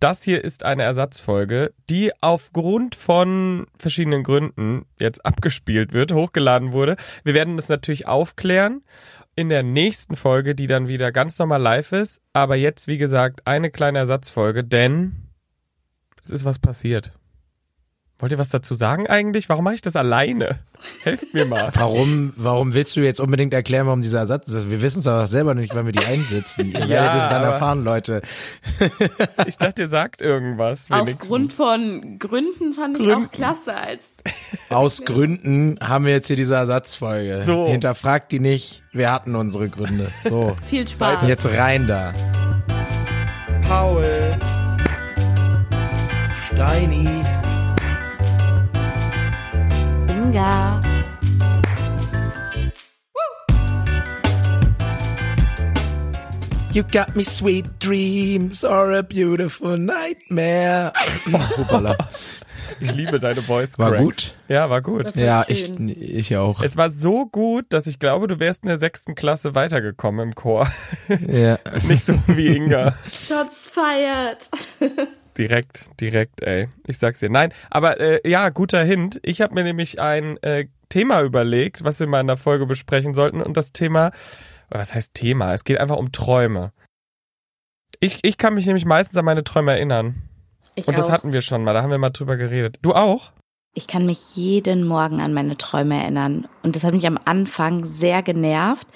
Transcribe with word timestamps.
Das 0.00 0.22
hier 0.22 0.44
ist 0.44 0.64
eine 0.64 0.84
Ersatzfolge, 0.84 1.72
die 1.90 2.12
aufgrund 2.20 2.94
von 2.94 3.66
verschiedenen 3.78 4.22
Gründen 4.22 4.86
jetzt 5.00 5.24
abgespielt 5.24 5.92
wird, 5.92 6.12
hochgeladen 6.12 6.72
wurde. 6.72 6.96
Wir 7.24 7.34
werden 7.34 7.56
das 7.56 7.68
natürlich 7.68 8.06
aufklären 8.06 8.82
in 9.34 9.48
der 9.48 9.62
nächsten 9.62 10.16
Folge, 10.16 10.54
die 10.54 10.66
dann 10.66 10.88
wieder 10.88 11.10
ganz 11.10 11.38
normal 11.38 11.62
live 11.62 11.92
ist. 11.92 12.20
Aber 12.32 12.56
jetzt, 12.56 12.86
wie 12.86 12.98
gesagt, 12.98 13.46
eine 13.46 13.70
kleine 13.70 13.98
Ersatzfolge, 13.98 14.62
denn 14.62 15.30
es 16.24 16.30
ist 16.30 16.44
was 16.44 16.58
passiert. 16.58 17.17
Wollt 18.20 18.32
ihr 18.32 18.38
was 18.38 18.48
dazu 18.48 18.74
sagen 18.74 19.06
eigentlich? 19.06 19.48
Warum 19.48 19.62
mache 19.62 19.76
ich 19.76 19.80
das 19.80 19.94
alleine? 19.94 20.58
Helft 21.04 21.34
mir 21.34 21.44
mal. 21.46 21.70
Warum, 21.74 22.32
warum 22.36 22.74
willst 22.74 22.96
du 22.96 23.00
jetzt 23.00 23.20
unbedingt 23.20 23.54
erklären, 23.54 23.86
warum 23.86 24.00
dieser 24.00 24.18
Ersatz 24.18 24.48
ist? 24.48 24.70
Wir 24.70 24.82
wissen 24.82 24.98
es 25.00 25.06
aber 25.06 25.26
selber 25.28 25.54
nicht, 25.54 25.72
wann 25.74 25.86
wir 25.86 25.92
die 25.92 26.04
einsetzen. 26.04 26.66
Ihr 26.68 26.80
Ja, 26.80 26.88
werdet 26.88 27.22
es 27.22 27.28
dann 27.28 27.42
erfahren, 27.44 27.84
Leute. 27.84 28.22
Ich 29.46 29.56
dachte, 29.56 29.82
ihr 29.82 29.88
sagt 29.88 30.20
irgendwas. 30.20 30.90
wenigstens. 30.90 31.20
Aufgrund 31.20 31.52
von 31.52 32.18
Gründen 32.18 32.74
fand 32.74 32.96
ich 32.98 33.04
Gründen. 33.06 33.26
auch 33.26 33.30
klasse 33.30 33.74
als 33.74 34.14
Aus 34.68 35.04
Gründen 35.04 35.78
haben 35.80 36.04
wir 36.04 36.12
jetzt 36.12 36.26
hier 36.26 36.36
diese 36.36 36.54
Ersatzfolge. 36.56 37.42
So. 37.44 37.68
Hinterfragt 37.68 38.32
die 38.32 38.40
nicht. 38.40 38.82
Wir 38.92 39.12
hatten 39.12 39.36
unsere 39.36 39.68
Gründe. 39.68 40.10
So. 40.24 40.56
viel 40.66 40.88
Spaß. 40.88 41.22
Jetzt 41.26 41.46
rein 41.48 41.86
da. 41.86 42.12
Paul. 43.68 44.36
Steini. 46.46 47.24
Inga. 50.28 50.82
You 56.70 56.82
got 56.82 57.16
me 57.16 57.24
sweet 57.24 57.64
dreams 57.78 58.62
or 58.62 58.92
a 58.92 59.02
beautiful 59.02 59.78
nightmare. 59.78 60.92
Hoppala. 61.56 61.96
Ich 62.80 62.92
liebe 62.92 63.18
deine 63.18 63.40
Voice 63.40 63.78
War 63.78 63.90
Cracks. 63.90 64.04
gut? 64.04 64.34
Ja, 64.48 64.68
war 64.68 64.82
gut. 64.82 65.16
Ja, 65.16 65.44
schön. 65.48 65.88
ich, 65.88 66.14
ich 66.14 66.36
auch. 66.36 66.62
Es 66.62 66.76
war 66.76 66.90
so 66.90 67.24
gut, 67.24 67.64
dass 67.70 67.86
ich 67.86 67.98
glaube, 67.98 68.28
du 68.28 68.38
wärst 68.38 68.64
in 68.64 68.68
der 68.68 68.78
sechsten 68.78 69.14
Klasse 69.14 69.54
weitergekommen 69.54 70.28
im 70.28 70.34
Chor. 70.34 70.68
Ja. 71.26 71.58
Nicht 71.88 72.04
so 72.04 72.12
wie 72.26 72.54
Inga. 72.54 72.94
Shots 73.08 73.66
fired. 73.66 74.50
Direkt, 75.38 75.92
direkt, 76.00 76.42
ey. 76.42 76.68
Ich 76.86 76.98
sag's 76.98 77.20
dir. 77.20 77.30
Nein, 77.30 77.52
aber 77.70 78.00
äh, 78.00 78.28
ja, 78.28 78.48
guter 78.48 78.82
Hint. 78.82 79.20
Ich 79.22 79.40
habe 79.40 79.54
mir 79.54 79.62
nämlich 79.62 80.00
ein 80.00 80.36
äh, 80.42 80.66
Thema 80.88 81.22
überlegt, 81.22 81.84
was 81.84 82.00
wir 82.00 82.08
mal 82.08 82.20
in 82.20 82.26
der 82.26 82.36
Folge 82.36 82.66
besprechen 82.66 83.14
sollten. 83.14 83.40
Und 83.40 83.56
das 83.56 83.72
Thema, 83.72 84.10
was 84.68 84.94
heißt 84.94 85.14
Thema? 85.14 85.54
Es 85.54 85.62
geht 85.62 85.78
einfach 85.78 85.96
um 85.96 86.10
Träume. 86.10 86.72
Ich, 88.00 88.18
ich 88.22 88.36
kann 88.36 88.54
mich 88.54 88.66
nämlich 88.66 88.84
meistens 88.84 89.16
an 89.16 89.24
meine 89.24 89.44
Träume 89.44 89.72
erinnern. 89.72 90.22
Ich 90.74 90.88
Und 90.88 90.98
das 90.98 91.06
auch. 91.06 91.12
hatten 91.12 91.32
wir 91.32 91.40
schon 91.40 91.62
mal, 91.64 91.72
da 91.72 91.82
haben 91.82 91.90
wir 91.90 91.98
mal 91.98 92.10
drüber 92.10 92.36
geredet. 92.36 92.78
Du 92.82 92.94
auch? 92.94 93.32
Ich 93.74 93.86
kann 93.86 94.06
mich 94.06 94.34
jeden 94.36 94.86
Morgen 94.86 95.20
an 95.20 95.34
meine 95.34 95.56
Träume 95.56 96.00
erinnern. 96.02 96.48
Und 96.62 96.74
das 96.74 96.84
hat 96.84 96.94
mich 96.94 97.06
am 97.06 97.18
Anfang 97.24 97.84
sehr 97.84 98.22
genervt. 98.22 98.88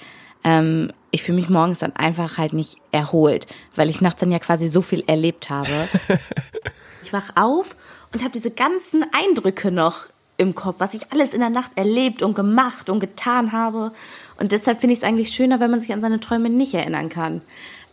Ähm, 0.43 0.91
ich 1.11 1.23
fühle 1.23 1.39
mich 1.39 1.49
morgens 1.49 1.79
dann 1.79 1.95
einfach 1.95 2.37
halt 2.37 2.53
nicht 2.53 2.77
erholt, 2.91 3.47
weil 3.75 3.89
ich 3.89 4.01
nachts 4.01 4.19
dann 4.19 4.31
ja 4.31 4.39
quasi 4.39 4.67
so 4.67 4.81
viel 4.81 5.03
erlebt 5.07 5.49
habe. 5.49 5.69
ich 7.03 7.13
wach 7.13 7.29
auf 7.35 7.75
und 8.13 8.23
habe 8.23 8.33
diese 8.33 8.51
ganzen 8.51 9.05
Eindrücke 9.13 9.71
noch 9.71 10.05
im 10.37 10.55
Kopf, 10.55 10.77
was 10.79 10.93
ich 10.93 11.11
alles 11.11 11.33
in 11.33 11.39
der 11.39 11.49
Nacht 11.49 11.71
erlebt 11.75 12.23
und 12.23 12.33
gemacht 12.33 12.89
und 12.89 12.99
getan 12.99 13.51
habe. 13.51 13.91
Und 14.37 14.51
deshalb 14.51 14.81
finde 14.81 14.93
ich 14.93 14.99
es 14.99 15.05
eigentlich 15.05 15.29
schöner, 15.29 15.59
wenn 15.59 15.69
man 15.71 15.79
sich 15.79 15.93
an 15.93 16.01
seine 16.01 16.19
Träume 16.19 16.49
nicht 16.49 16.73
erinnern 16.73 17.09
kann. 17.09 17.41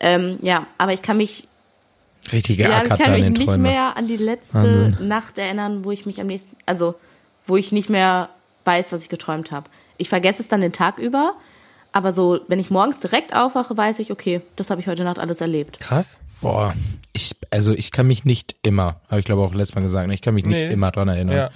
Ähm, 0.01 0.39
ja, 0.41 0.67
aber 0.79 0.92
ich 0.92 1.03
kann 1.03 1.19
mich 1.19 1.47
Richtig 2.33 2.59
ja, 2.59 2.83
ich 2.83 2.89
kann 2.89 3.12
mich 3.12 3.29
nicht 3.29 3.45
Träumen. 3.45 3.62
mehr 3.62 3.97
an 3.97 4.07
die 4.07 4.17
letzte 4.17 4.55
Wahnsinn. 4.55 5.09
Nacht 5.09 5.39
erinnern, 5.39 5.85
wo 5.85 5.91
ich 5.91 6.07
mich 6.07 6.20
am 6.20 6.29
nächsten, 6.29 6.57
also 6.67 6.95
wo 7.47 7.57
ich 7.57 7.73
nicht 7.73 7.91
mehr 7.91 8.29
weiß, 8.64 8.92
was 8.92 9.03
ich 9.03 9.09
geträumt 9.09 9.51
habe. 9.51 9.69
Ich 9.97 10.09
vergesse 10.09 10.42
es 10.42 10.48
dann 10.48 10.61
den 10.61 10.73
Tag 10.73 10.98
über, 10.98 11.35
aber 11.92 12.12
so, 12.12 12.40
wenn 12.48 12.58
ich 12.58 12.70
morgens 12.70 13.01
direkt 13.01 13.34
aufwache, 13.34 13.77
weiß 13.77 13.98
ich, 13.98 14.11
okay, 14.12 14.40
das 14.56 14.70
habe 14.70 14.80
ich 14.80 14.86
heute 14.86 15.05
Nacht 15.05 15.18
alles 15.18 15.40
erlebt. 15.40 15.80
Krass. 15.80 16.20
Boah, 16.40 16.74
ich, 17.12 17.36
also 17.51 17.73
ich 17.73 17.90
kann 17.90 18.06
mich 18.06 18.24
nicht 18.24 18.56
immer, 18.62 19.01
habe 19.08 19.20
ich 19.20 19.27
glaube 19.27 19.42
auch 19.42 19.52
letztes 19.55 19.74
Mal 19.74 19.83
gesagt, 19.83 20.08
ne, 20.08 20.14
ich 20.14 20.23
kann 20.23 20.34
mich 20.34 20.46
nicht 20.46 20.64
Nee. 20.67 20.73
immer 20.73 20.90
dran 20.90 21.08
erinnern. 21.08 21.36
Ja. 21.36 21.50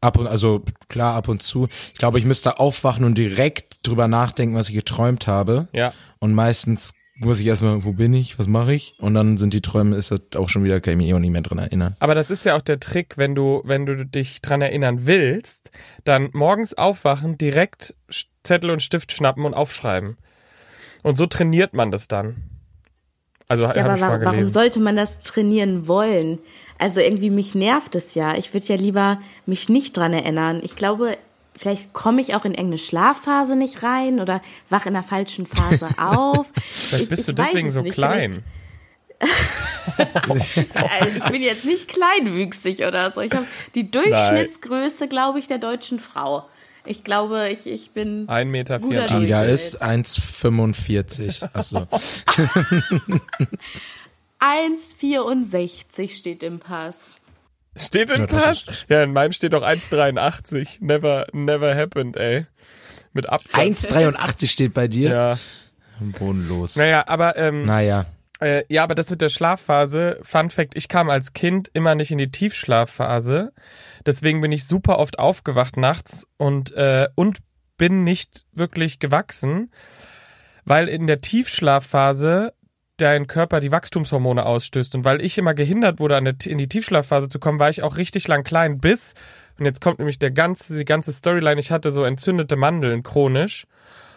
Ab 0.00 0.18
und, 0.18 0.26
also 0.28 0.62
klar, 0.88 1.14
ab 1.14 1.28
und 1.28 1.42
zu. 1.42 1.68
Ich 1.92 1.98
glaube, 1.98 2.18
ich 2.18 2.24
müsste 2.24 2.58
aufwachen 2.58 3.04
und 3.04 3.18
direkt 3.18 3.86
drüber 3.86 4.08
nachdenken, 4.08 4.54
was 4.54 4.68
ich 4.68 4.74
geträumt 4.74 5.26
habe. 5.26 5.68
Ja. 5.72 5.92
Und 6.20 6.32
meistens 6.32 6.94
muss 7.20 7.38
ich 7.38 7.46
erstmal, 7.46 7.84
wo 7.84 7.92
bin 7.92 8.12
ich, 8.14 8.38
was 8.38 8.46
mache 8.46 8.72
ich? 8.72 8.94
Und 8.98 9.14
dann 9.14 9.36
sind 9.36 9.52
die 9.54 9.60
Träume, 9.60 9.96
ist 9.96 10.10
das 10.10 10.20
auch 10.36 10.48
schon 10.48 10.64
wieder, 10.64 10.80
kann 10.80 10.92
ich 10.92 10.96
mich 10.98 11.08
eh 11.08 11.14
auch 11.14 11.18
nicht 11.18 11.30
mehr 11.30 11.42
dran 11.42 11.58
erinnern. 11.58 11.94
Aber 12.00 12.14
das 12.14 12.30
ist 12.30 12.44
ja 12.44 12.56
auch 12.56 12.62
der 12.62 12.80
Trick, 12.80 13.16
wenn 13.18 13.34
du, 13.34 13.62
wenn 13.64 13.86
du 13.86 14.04
dich 14.06 14.40
dran 14.40 14.62
erinnern 14.62 15.06
willst, 15.06 15.70
dann 16.04 16.30
morgens 16.32 16.74
aufwachen, 16.74 17.36
direkt 17.38 17.94
Zettel 18.42 18.70
und 18.70 18.82
Stift 18.82 19.12
schnappen 19.12 19.44
und 19.44 19.54
aufschreiben. 19.54 20.16
Und 21.02 21.16
so 21.16 21.26
trainiert 21.26 21.74
man 21.74 21.90
das 21.90 22.08
dann. 22.08 22.36
Also 23.48 23.64
Ja, 23.64 23.70
aber 23.70 24.00
warum, 24.00 24.20
warum 24.22 24.32
gelesen. 24.32 24.52
sollte 24.52 24.80
man 24.80 24.96
das 24.96 25.18
trainieren 25.20 25.88
wollen? 25.88 26.38
Also 26.78 27.00
irgendwie 27.00 27.30
mich 27.30 27.54
nervt 27.54 27.94
es 27.94 28.14
ja. 28.14 28.36
Ich 28.36 28.54
würde 28.54 28.66
ja 28.66 28.76
lieber 28.76 29.20
mich 29.44 29.68
nicht 29.68 29.96
dran 29.96 30.12
erinnern. 30.12 30.60
Ich 30.62 30.76
glaube, 30.76 31.18
vielleicht 31.56 31.92
komme 31.92 32.20
ich 32.20 32.34
auch 32.34 32.44
in 32.44 32.52
irgendeine 32.52 32.78
Schlafphase 32.78 33.56
nicht 33.56 33.82
rein 33.82 34.20
oder 34.20 34.40
wach 34.68 34.86
in 34.86 34.94
der 34.94 35.02
falschen 35.02 35.46
Phase 35.46 35.88
auf. 35.98 36.52
Vielleicht 36.54 37.04
ich, 37.04 37.08
bist 37.10 37.28
du 37.28 37.32
ich 37.32 37.38
weiß 37.38 37.46
deswegen 37.48 37.68
es 37.68 37.74
so 37.74 37.82
nicht. 37.82 37.94
klein. 37.94 38.42
Also 39.18 40.34
ich 41.16 41.24
bin 41.30 41.42
jetzt 41.42 41.66
nicht 41.66 41.88
kleinwüchsig 41.88 42.86
oder 42.86 43.10
so. 43.12 43.20
Ich 43.20 43.32
habe 43.32 43.46
die 43.74 43.90
Durchschnittsgröße, 43.90 45.08
glaube 45.08 45.38
ich, 45.38 45.46
der 45.46 45.58
deutschen 45.58 45.98
Frau. 45.98 46.48
Ich 46.86 47.04
glaube, 47.04 47.48
ich, 47.50 47.66
ich 47.66 47.90
bin. 47.90 48.26
1,84 48.26 48.44
Meter. 48.46 48.78
Guter 48.78 49.06
Die 49.06 49.26
da 49.28 49.44
Durchschnitt. 49.44 49.54
ist 49.54 49.82
1,45. 49.82 51.48
Achso. 51.52 51.86
1,64 54.40 56.16
steht 56.16 56.42
im 56.42 56.58
Pass. 56.58 57.19
Steht 57.80 58.10
im 58.10 58.20
Ja, 58.20 58.26
Pass? 58.26 58.62
ist- 58.64 58.86
Ja, 58.88 59.02
in 59.02 59.12
meinem 59.12 59.32
steht 59.32 59.52
doch 59.52 59.62
1,83. 59.62 60.78
Never, 60.80 61.26
never 61.32 61.74
happened, 61.76 62.16
ey. 62.16 62.46
Mit 63.12 63.28
Absatz. 63.28 63.54
1,83 63.58 64.50
steht 64.50 64.74
bei 64.74 64.86
dir. 64.88 65.10
Ja. 65.10 65.38
Bodenlos. 66.00 66.76
Naja, 66.76 67.04
aber 67.08 67.36
ähm, 67.36 67.66
Naja. 67.66 68.06
Äh, 68.40 68.64
ja, 68.68 68.84
aber 68.84 68.94
das 68.94 69.10
mit 69.10 69.20
der 69.20 69.28
Schlafphase, 69.28 70.18
Fun 70.22 70.48
Fact, 70.48 70.74
ich 70.74 70.88
kam 70.88 71.10
als 71.10 71.34
Kind 71.34 71.68
immer 71.74 71.94
nicht 71.94 72.10
in 72.10 72.16
die 72.16 72.30
Tiefschlafphase. 72.30 73.52
Deswegen 74.06 74.40
bin 74.40 74.50
ich 74.50 74.66
super 74.66 74.98
oft 74.98 75.18
aufgewacht 75.18 75.76
nachts 75.76 76.26
und, 76.38 76.72
äh, 76.72 77.08
und 77.16 77.38
bin 77.76 78.02
nicht 78.02 78.46
wirklich 78.52 78.98
gewachsen, 78.98 79.70
weil 80.64 80.88
in 80.88 81.06
der 81.06 81.20
Tiefschlafphase 81.20 82.54
dein 83.00 83.26
Körper 83.26 83.60
die 83.60 83.72
Wachstumshormone 83.72 84.44
ausstößt. 84.44 84.94
Und 84.94 85.04
weil 85.04 85.22
ich 85.22 85.38
immer 85.38 85.54
gehindert 85.54 85.98
wurde, 85.98 86.16
in 86.16 86.58
die 86.58 86.68
Tiefschlafphase 86.68 87.28
zu 87.28 87.38
kommen, 87.38 87.58
war 87.58 87.70
ich 87.70 87.82
auch 87.82 87.96
richtig 87.96 88.28
lang 88.28 88.44
klein, 88.44 88.78
bis, 88.78 89.14
und 89.58 89.66
jetzt 89.66 89.80
kommt 89.80 89.98
nämlich 89.98 90.18
der 90.18 90.30
ganze, 90.30 90.76
die 90.76 90.84
ganze 90.84 91.12
Storyline, 91.12 91.60
ich 91.60 91.70
hatte 91.70 91.92
so 91.92 92.04
entzündete 92.04 92.56
Mandeln 92.56 93.02
chronisch. 93.02 93.66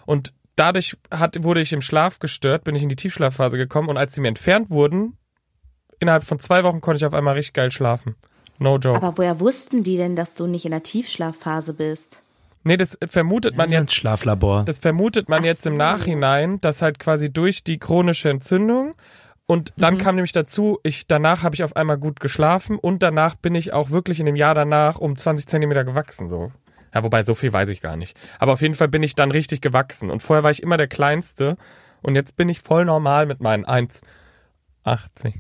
Und 0.06 0.34
dadurch 0.56 0.98
hat, 1.12 1.44
wurde 1.44 1.62
ich 1.62 1.74
im 1.74 1.82
Schlaf 1.82 2.20
gestört, 2.20 2.64
bin 2.64 2.76
ich 2.76 2.84
in 2.84 2.90
die 2.90 2.96
Tiefschlafphase 2.96 3.58
gekommen 3.58 3.90
und 3.90 3.98
als 3.98 4.14
sie 4.16 4.22
mir 4.22 4.30
entfernt 4.30 4.70
wurden, 4.70 5.18
innerhalb 6.00 6.24
von 6.24 6.40
zwei 6.40 6.64
Wochen 6.64 6.82
konnte 6.82 6.98
ich 6.98 7.06
auf 7.06 7.14
einmal 7.14 7.36
richtig 7.36 7.54
geil 7.54 7.72
schlafen. 7.72 8.16
No 8.60 8.78
joke. 8.78 9.02
Aber 9.02 9.18
woher 9.18 9.40
wussten 9.40 9.84
die 9.84 9.98
denn, 9.98 10.16
dass 10.16 10.36
du 10.36 10.48
nicht 10.48 10.66
in 10.66 10.72
der 10.72 10.84
Tiefschlafphase 10.84 11.74
bist? 11.74 12.23
Nee, 12.64 12.78
das 12.78 12.98
vermutet 13.06 13.56
man 13.56 13.66
Man 13.66 13.74
jetzt 13.74 13.82
ins 13.82 13.94
Schlaflabor. 13.94 14.64
Das 14.66 14.80
vermutet 14.80 15.30
man 15.30 15.42
Ach 15.42 15.46
jetzt 15.46 15.66
im. 15.66 15.78
Nachhinein, 15.78 16.62
dass 16.62 16.82
halt 16.82 17.00
quasi 17.00 17.32
durch 17.32 17.64
die 17.64 17.80
chronische 17.80 18.30
Entzündung 18.30 18.96
und 19.46 19.74
dann 19.76 19.98
kam 19.98 20.16
nämlich 20.16 20.32
dazu, 20.32 20.80
ich 20.84 21.06
danach 21.06 21.44
habe 21.44 21.56
ich 21.56 21.64
auf 21.64 21.76
einmal 21.76 21.98
gut 21.98 22.20
geschlafen 22.20 22.80
und 22.80 23.04
danach 23.04 23.36
bin 23.36 23.56
ich 23.56 23.74
auch 23.74 23.90
wirklich 23.90 24.20
in 24.20 24.26
dem 24.26 24.38
Jahr 24.38 24.56
danach 24.56 24.98
um 25.00 25.18
20 25.18 25.48
Zentimeter 25.48 25.84
gewachsen 25.84 26.30
so. 26.30 26.52
Ja, 26.94 27.04
wobei 27.04 27.24
so 27.24 27.36
viel 27.36 27.52
weiß 27.52 27.70
ich 27.70 27.82
gar 27.82 27.98
nicht. 27.98 28.16
Aber 28.40 28.54
auf 28.54 28.62
jeden 28.62 28.76
Fall 28.76 28.88
bin 28.88 29.04
ich 29.04 29.16
dann 29.16 29.32
richtig 29.32 29.62
gewachsen 29.62 30.10
und 30.12 30.22
vorher 30.22 30.44
war 30.44 30.52
ich 30.52 30.64
immer 30.64 30.78
der 30.78 30.88
Kleinste 30.88 31.58
und 32.02 32.16
jetzt 32.16 32.36
bin 32.38 32.48
ich 32.50 32.62
voll 32.62 32.86
normal 32.86 33.26
mit 33.26 33.42
meinen 33.42 33.66
1,80. 33.66 34.02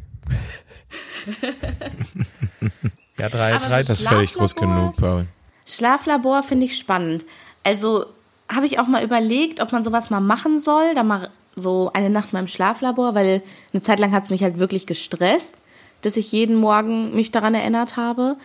ja, 3.18 3.30
drei, 3.30 3.53
drei, 3.53 3.83
Das 3.83 4.01
ist 4.01 4.07
völlig 4.07 4.33
groß 4.33 4.56
genug, 4.56 4.98
Paul. 4.98 5.27
Schlaflabor 5.75 6.44
finde 6.44 6.66
ich 6.66 6.78
spannend. 6.78 7.25
Also 7.64 8.06
habe 8.54 8.66
ich 8.66 8.80
auch 8.80 8.88
mal 8.88 9.04
überlegt, 9.04 9.62
ob 9.62 9.72
man 9.72 9.84
sowas 9.84 10.10
mal 10.10 10.20
machen 10.20 10.60
soll, 10.60 10.94
da 10.96 11.04
mal 11.04 11.30
so 11.56 11.92
eine 11.94 12.10
Nacht 12.10 12.34
mal 12.34 12.40
im 12.40 12.48
Schlaflabor, 12.48 13.16
weil 13.16 13.42
eine 13.74 13.81
Zeit 13.81 14.00
lang 14.00 14.12
hat 14.12 14.24
es 14.24 14.30
mich 14.30 14.44
halt 14.44 14.60
wirklich 14.60 14.86
gestresst, 14.86 15.62
dass 16.02 16.18
ich 16.18 16.31
jeden 16.31 16.56
Morgen 16.56 17.16
mich 17.16 17.31
daran 17.31 17.56
erinnert 17.56 17.96
habe. 17.98 18.38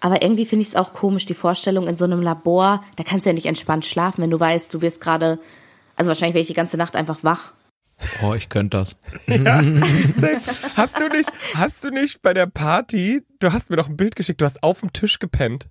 Aber 0.00 0.22
irgendwie 0.22 0.46
finde 0.46 0.62
ich 0.62 0.68
es 0.68 0.76
auch 0.76 0.92
komisch, 0.92 1.26
die 1.26 1.34
Vorstellung 1.34 1.88
in 1.88 1.96
so 1.96 2.04
einem 2.04 2.22
Labor, 2.22 2.84
da 2.96 3.04
kannst 3.04 3.26
du 3.26 3.30
ja 3.30 3.34
nicht 3.34 3.46
entspannt 3.46 3.84
schlafen, 3.84 4.22
wenn 4.22 4.30
du 4.30 4.38
weißt, 4.38 4.72
du 4.72 4.80
wirst 4.80 5.00
gerade, 5.00 5.38
also 5.96 6.08
wahrscheinlich 6.08 6.34
wäre 6.34 6.42
ich 6.42 6.48
die 6.48 6.54
ganze 6.54 6.76
Nacht 6.76 6.94
einfach 6.94 7.24
wach. 7.24 7.52
Oh, 8.22 8.34
ich 8.34 8.48
könnte 8.48 8.76
das. 8.76 8.96
Ja, 9.26 9.60
hast 10.76 11.00
du 11.00 11.08
nicht, 11.08 11.30
hast 11.54 11.82
du 11.84 11.90
nicht 11.90 12.22
bei 12.22 12.32
der 12.32 12.46
Party, 12.46 13.22
du 13.40 13.52
hast 13.52 13.70
mir 13.70 13.76
doch 13.76 13.88
ein 13.88 13.96
Bild 13.96 14.14
geschickt, 14.14 14.40
du 14.40 14.44
hast 14.44 14.62
auf 14.62 14.80
dem 14.80 14.92
Tisch 14.92 15.18
gepennt. 15.18 15.68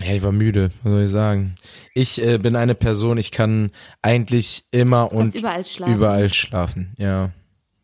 Ja, 0.00 0.12
ich 0.12 0.22
war 0.22 0.32
müde, 0.32 0.70
was 0.82 0.92
soll 0.92 1.04
ich 1.04 1.10
sagen? 1.10 1.54
Ich 1.94 2.20
äh, 2.24 2.38
bin 2.38 2.56
eine 2.56 2.74
Person, 2.74 3.16
ich 3.16 3.30
kann 3.30 3.70
eigentlich 4.02 4.64
immer 4.72 5.12
und 5.12 5.34
überall 5.34 5.64
schlafen. 5.64 5.94
überall 5.94 6.32
schlafen, 6.32 6.94
ja. 6.98 7.30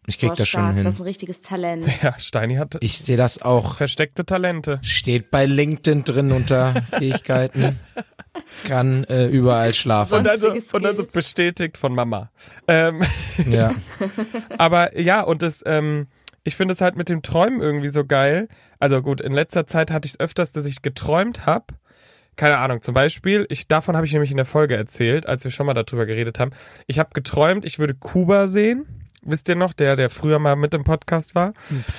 Ich 0.07 0.19
krieg 0.19 0.31
Boah, 0.31 0.37
das 0.37 0.49
schon 0.49 0.63
stark. 0.63 0.75
hin. 0.75 0.83
Das 0.85 0.95
ist 0.95 1.01
ein 1.01 1.05
richtiges 1.05 1.41
Talent. 1.43 1.87
Ja, 2.03 2.19
Steini 2.19 2.57
hat 2.57 2.77
Ich 2.81 2.99
sehe 2.99 3.17
das 3.17 3.43
auch. 3.43 3.77
versteckte 3.77 4.25
Talente. 4.27 4.81
Steht 4.83 5.31
bei 5.31 5.47
LinkedIn 5.47 6.03
drin 6.03 6.33
unter 6.33 6.75
Fähigkeiten. 6.99 7.79
Kann 8.65 9.05
äh, 9.05 9.27
überall 9.29 9.73
schlafen. 9.73 10.19
Und 10.19 10.27
also, 10.29 10.49
und 10.73 10.87
also 10.87 11.05
bestätigt 11.07 11.77
von 11.77 11.95
Mama. 11.95 12.31
Ähm, 12.67 13.03
Ja. 13.47 13.73
aber 14.59 14.99
ja, 14.99 15.21
und 15.23 15.43
das, 15.43 15.63
ähm, 15.65 16.09
ich 16.43 16.57
finde 16.57 16.75
es 16.75 16.81
halt 16.81 16.97
mit 16.97 17.09
dem 17.09 17.23
Träumen 17.23 17.61
irgendwie 17.61 17.91
so 17.91 18.05
geil. 18.05 18.49
Also 18.81 19.03
gut, 19.03 19.21
in 19.21 19.33
letzter 19.33 19.67
Zeit 19.67 19.93
hatte 19.93 20.07
ich 20.07 20.15
es 20.15 20.21
öfters, 20.21 20.51
dass 20.51 20.67
ich 20.67 20.83
geträumt 20.83 21.47
habe. 21.47 21.67
Keine 22.41 22.57
Ahnung, 22.57 22.81
zum 22.81 22.95
Beispiel, 22.95 23.45
ich, 23.51 23.69
davon 23.69 23.97
habe 23.97 24.07
ich 24.07 24.15
nämlich 24.15 24.31
in 24.31 24.39
der 24.39 24.47
Folge 24.47 24.75
erzählt, 24.75 25.27
als 25.27 25.45
wir 25.45 25.51
schon 25.51 25.67
mal 25.67 25.75
darüber 25.75 26.07
geredet 26.07 26.41
haben. 26.41 26.53
Ich 26.87 26.99
habe 26.99 27.11
geträumt, 27.13 27.67
ich 27.67 27.79
würde 27.79 27.93
Kuba 27.93 28.49
sehen. 28.49 28.87
Wisst 29.21 29.51
ihr 29.51 29.57
noch, 29.57 29.75
der, 29.75 29.95
der 29.95 30.09
früher 30.09 30.39
mal 30.39 30.57
mit 30.57 30.73
im 30.73 30.83
Podcast 30.83 31.35
war? 31.35 31.53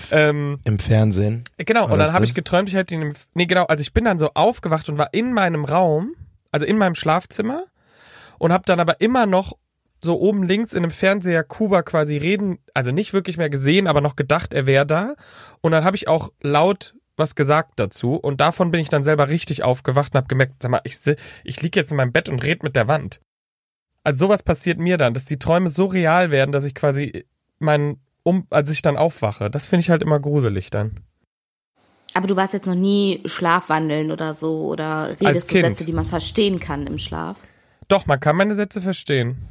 Ähm, 0.09 0.59
Im 0.63 0.79
Fernsehen. 0.79 1.43
Genau, 1.57 1.81
War 1.81 1.91
und 1.91 1.99
dann 1.99 2.13
habe 2.13 2.25
ich 2.25 2.33
geträumt, 2.33 2.69
ich 2.69 2.73
hätte 2.73 2.95
ihn 2.95 3.03
im, 3.03 3.13
nee, 3.35 3.45
genau, 3.45 3.65
also 3.65 3.83
ich 3.83 3.93
bin 3.93 4.03
dann 4.03 4.17
so 4.17 4.31
aufgewacht 4.33 4.89
und 4.89 4.97
war 4.97 5.13
in 5.13 5.31
meinem 5.31 5.63
Raum, 5.63 6.15
also 6.51 6.65
in 6.65 6.79
meinem 6.79 6.95
Schlafzimmer 6.95 7.65
und 8.39 8.51
habe 8.51 8.63
dann 8.65 8.79
aber 8.79 8.99
immer 8.99 9.27
noch 9.27 9.53
so 10.03 10.19
oben 10.19 10.41
links 10.41 10.73
in 10.73 10.79
einem 10.79 10.89
Fernseher 10.89 11.43
Kuba 11.43 11.83
quasi 11.83 12.17
reden, 12.17 12.57
also 12.73 12.91
nicht 12.91 13.13
wirklich 13.13 13.37
mehr 13.37 13.51
gesehen, 13.51 13.85
aber 13.85 14.01
noch 14.01 14.15
gedacht, 14.15 14.55
er 14.55 14.65
wäre 14.65 14.87
da. 14.87 15.13
Und 15.61 15.71
dann 15.71 15.85
habe 15.85 15.97
ich 15.97 16.07
auch 16.07 16.31
laut 16.41 16.95
was 17.21 17.35
gesagt 17.35 17.73
dazu 17.77 18.15
und 18.15 18.41
davon 18.41 18.71
bin 18.71 18.81
ich 18.81 18.89
dann 18.89 19.03
selber 19.03 19.29
richtig 19.29 19.63
aufgewacht 19.63 20.13
und 20.13 20.17
habe 20.17 20.27
gemerkt, 20.27 20.61
sag 20.61 20.71
mal, 20.71 20.81
ich, 20.83 20.97
ich 21.43 21.61
lieg 21.61 21.75
jetzt 21.75 21.91
in 21.91 21.97
meinem 21.97 22.11
Bett 22.11 22.27
und 22.27 22.43
red 22.43 22.63
mit 22.63 22.75
der 22.75 22.87
Wand. 22.87 23.21
Also 24.03 24.25
sowas 24.25 24.43
passiert 24.43 24.79
mir 24.79 24.97
dann, 24.97 25.13
dass 25.13 25.25
die 25.25 25.37
Träume 25.39 25.69
so 25.69 25.85
real 25.85 26.31
werden, 26.31 26.51
dass 26.51 26.63
ich 26.65 26.73
quasi 26.75 27.25
meinen, 27.59 28.01
um, 28.23 28.47
als 28.49 28.69
ich 28.71 28.81
dann 28.81 28.97
aufwache. 28.97 29.49
Das 29.51 29.67
finde 29.67 29.81
ich 29.81 29.89
halt 29.89 30.01
immer 30.01 30.19
gruselig 30.19 30.69
dann. 30.71 31.01
Aber 32.13 32.27
du 32.27 32.35
warst 32.35 32.53
jetzt 32.53 32.65
noch 32.65 32.75
nie 32.75 33.21
Schlafwandeln 33.25 34.11
oder 34.11 34.33
so 34.33 34.65
oder 34.67 35.15
redest 35.21 35.51
du. 35.53 35.61
Sätze, 35.61 35.85
die 35.85 35.93
man 35.93 36.05
verstehen 36.05 36.59
kann 36.59 36.85
im 36.87 36.97
Schlaf? 36.97 37.37
Doch, 37.87 38.05
man 38.05 38.19
kann 38.19 38.35
meine 38.35 38.55
Sätze 38.55 38.81
verstehen. 38.81 39.47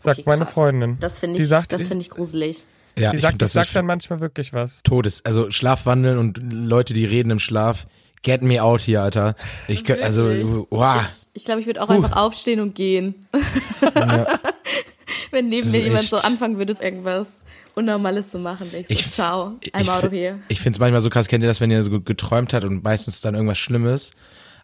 Sagt 0.00 0.18
Okay, 0.20 0.28
meine. 0.28 0.44
Freundin. 0.44 0.98
Das 1.00 1.18
finde 1.20 1.36
Die 1.36 1.44
ich, 1.44 1.48
sagt- 1.48 1.72
das 1.72 1.88
finde 1.88 2.02
ich 2.02 2.10
gruselig. 2.10 2.64
Ja, 2.96 3.10
die 3.10 3.16
ich 3.16 3.22
sagt, 3.22 3.34
ich 3.34 3.38
das 3.38 3.52
sag 3.52 3.64
ist 3.66 3.74
dann 3.76 3.86
manchmal 3.86 4.20
wirklich 4.20 4.52
was. 4.52 4.82
Todes. 4.82 5.24
Also 5.24 5.50
Schlafwandeln 5.50 6.18
und 6.18 6.40
Leute, 6.52 6.94
die 6.94 7.04
reden 7.04 7.30
im 7.30 7.38
Schlaf. 7.38 7.86
Get 8.22 8.42
me 8.42 8.62
out 8.62 8.80
hier, 8.80 9.02
Alter. 9.02 9.34
Ich 9.68 9.84
könnte, 9.84 10.04
also, 10.04 10.66
wow. 10.70 11.04
Ich 11.34 11.44
glaube, 11.44 11.60
ich 11.60 11.66
würde 11.66 11.82
auch 11.82 11.88
einfach 11.90 12.16
aufstehen 12.16 12.60
und 12.60 12.74
gehen. 12.74 13.26
Wenn 15.30 15.48
neben 15.48 15.70
mir 15.70 15.80
jemand 15.80 16.00
echt- 16.02 16.10
so 16.10 16.16
anfangen 16.16 16.58
würde, 16.58 16.76
irgendwas 16.80 17.42
Unnormales 17.74 18.30
zu 18.30 18.38
machen, 18.38 18.68
ich 18.72 18.86
so, 18.86 18.92
Ich- 18.94 19.10
ciao, 19.10 19.56
Ich, 19.60 19.74
I'm 19.74 19.88
out 19.90 20.04
of 20.04 20.12
here. 20.12 20.38
ich 20.48 20.60
finde 20.60 20.76
es 20.76 20.80
manchmal 20.80 21.00
so 21.00 21.10
krass, 21.10 21.26
kennt 21.26 21.42
ihr 21.42 21.48
das, 21.48 21.60
wenn 21.60 21.70
ihr 21.70 21.82
so 21.82 22.00
geträumt 22.00 22.54
habt 22.54 22.64
und 22.64 22.84
meistens 22.84 23.20
dann 23.20 23.34
irgendwas 23.34 23.58
Schlimmes, 23.58 24.12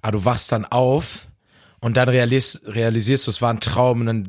aber 0.01 0.13
du 0.13 0.25
wachst 0.25 0.53
dann 0.53 0.65
auf 0.65 1.27
und 1.81 1.97
dann 1.97 2.09
realis 2.09 2.61
realisierst 2.67 3.27
du, 3.27 3.31
es 3.31 3.41
war 3.43 3.51
ein 3.53 3.61
Traum 3.61 4.01
und 4.01 4.07
dann 4.07 4.25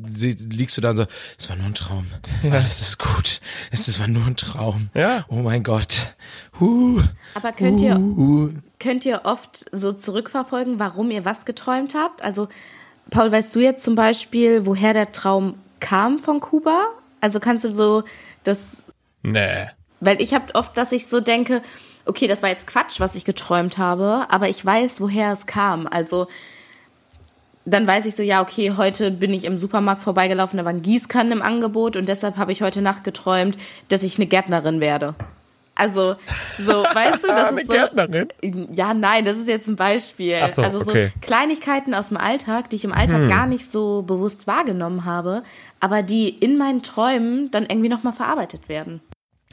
liegst 0.49 0.77
du 0.77 0.81
da 0.81 0.91
und 0.91 0.97
so, 0.97 1.05
es 1.37 1.49
war 1.49 1.55
nur 1.57 1.65
ein 1.67 1.73
Traum. 1.75 2.05
Alles 2.49 2.81
ist 2.81 2.99
gut. 2.99 3.41
Es 3.71 3.87
ist- 3.87 3.99
war 3.99 4.07
nur 4.07 4.25
ein 4.25 4.35
Traum. 4.37 4.89
Ja. 4.93 5.25
Oh 5.29 5.35
mein 5.37 5.63
Gott. 5.63 6.15
Huh. 6.59 7.01
Aber 7.33 7.51
könnt 7.51 7.81
ihr, 7.81 7.97
Uh. 7.97 8.49
könnt 8.79 9.05
ihr 9.05 9.21
oft 9.25 9.65
so 9.71 9.91
zurückverfolgen, 9.93 10.79
warum 10.79 11.11
ihr 11.11 11.25
was 11.25 11.45
geträumt 11.45 11.93
habt? 11.95 12.23
Also, 12.23 12.47
Paul, 13.09 13.31
weißt 13.31 13.53
du 13.55 13.59
jetzt 13.59 13.83
zum 13.83 13.95
Beispiel, 13.95 14.65
woher 14.65 14.93
der 14.93 15.11
Traum 15.11 15.55
kam 15.79 16.19
von 16.19 16.39
Kuba? 16.39 16.85
Also 17.19 17.39
kannst 17.39 17.65
du 17.65 17.69
so 17.69 18.03
das 18.43 18.85
Nee. 19.23 19.67
Weil 19.99 20.19
ich 20.21 20.33
habe 20.33 20.55
oft, 20.55 20.75
dass 20.77 20.91
ich 20.91 21.05
so 21.07 21.19
denke, 21.19 21.61
okay, 22.05 22.25
das 22.27 22.41
war 22.41 22.49
jetzt 22.49 22.65
Quatsch, 22.65 22.99
was 22.99 23.13
ich 23.13 23.23
geträumt 23.25 23.77
habe, 23.77 24.25
aber 24.29 24.49
ich 24.49 24.65
weiß, 24.65 24.99
woher 25.01 25.31
es 25.31 25.45
kam. 25.45 25.85
Also 25.85 26.27
dann 27.65 27.85
weiß 27.87 28.05
ich 28.05 28.15
so, 28.15 28.23
ja, 28.23 28.41
okay, 28.41 28.73
heute 28.75 29.11
bin 29.11 29.33
ich 29.33 29.45
im 29.45 29.57
Supermarkt 29.57 30.01
vorbeigelaufen, 30.01 30.57
da 30.57 30.65
waren 30.65 30.81
Gießkannen 30.81 31.31
im 31.31 31.41
Angebot 31.41 31.95
und 31.95 32.09
deshalb 32.09 32.37
habe 32.37 32.51
ich 32.51 32.61
heute 32.61 32.81
Nacht 32.81 33.03
geträumt, 33.03 33.57
dass 33.89 34.03
ich 34.03 34.17
eine 34.17 34.27
Gärtnerin 34.27 34.79
werde. 34.79 35.15
Also, 35.75 36.15
so, 36.57 36.71
weißt 36.93 37.23
du, 37.23 37.27
das 37.27 37.51
ist 37.53 37.67
so. 37.67 37.73
Gärtnerin? 37.73 38.27
Ja, 38.71 38.93
nein, 38.93 39.25
das 39.25 39.37
ist 39.37 39.47
jetzt 39.47 39.67
ein 39.67 39.75
Beispiel. 39.75 40.37
Ach 40.41 40.49
so, 40.49 40.61
also 40.61 40.83
so 40.83 40.91
okay. 40.91 41.11
Hm. 41.13 41.21
Kleinigkeiten 41.21 41.93
aus 41.93 42.09
dem 42.09 42.17
Alltag, 42.17 42.69
die 42.69 42.75
ich 42.75 42.83
im 42.83 42.93
Alltag 42.93 43.29
gar 43.29 43.47
nicht 43.47 43.69
so 43.69 44.01
bewusst 44.01 44.47
wahrgenommen 44.47 45.05
habe, 45.05 45.43
aber 45.79 46.03
die 46.03 46.29
in 46.29 46.57
meinen 46.57 46.83
Träumen 46.83 47.51
dann 47.51 47.63
irgendwie 47.63 47.89
nochmal 47.89 48.13
verarbeitet 48.13 48.69
werden. 48.69 49.01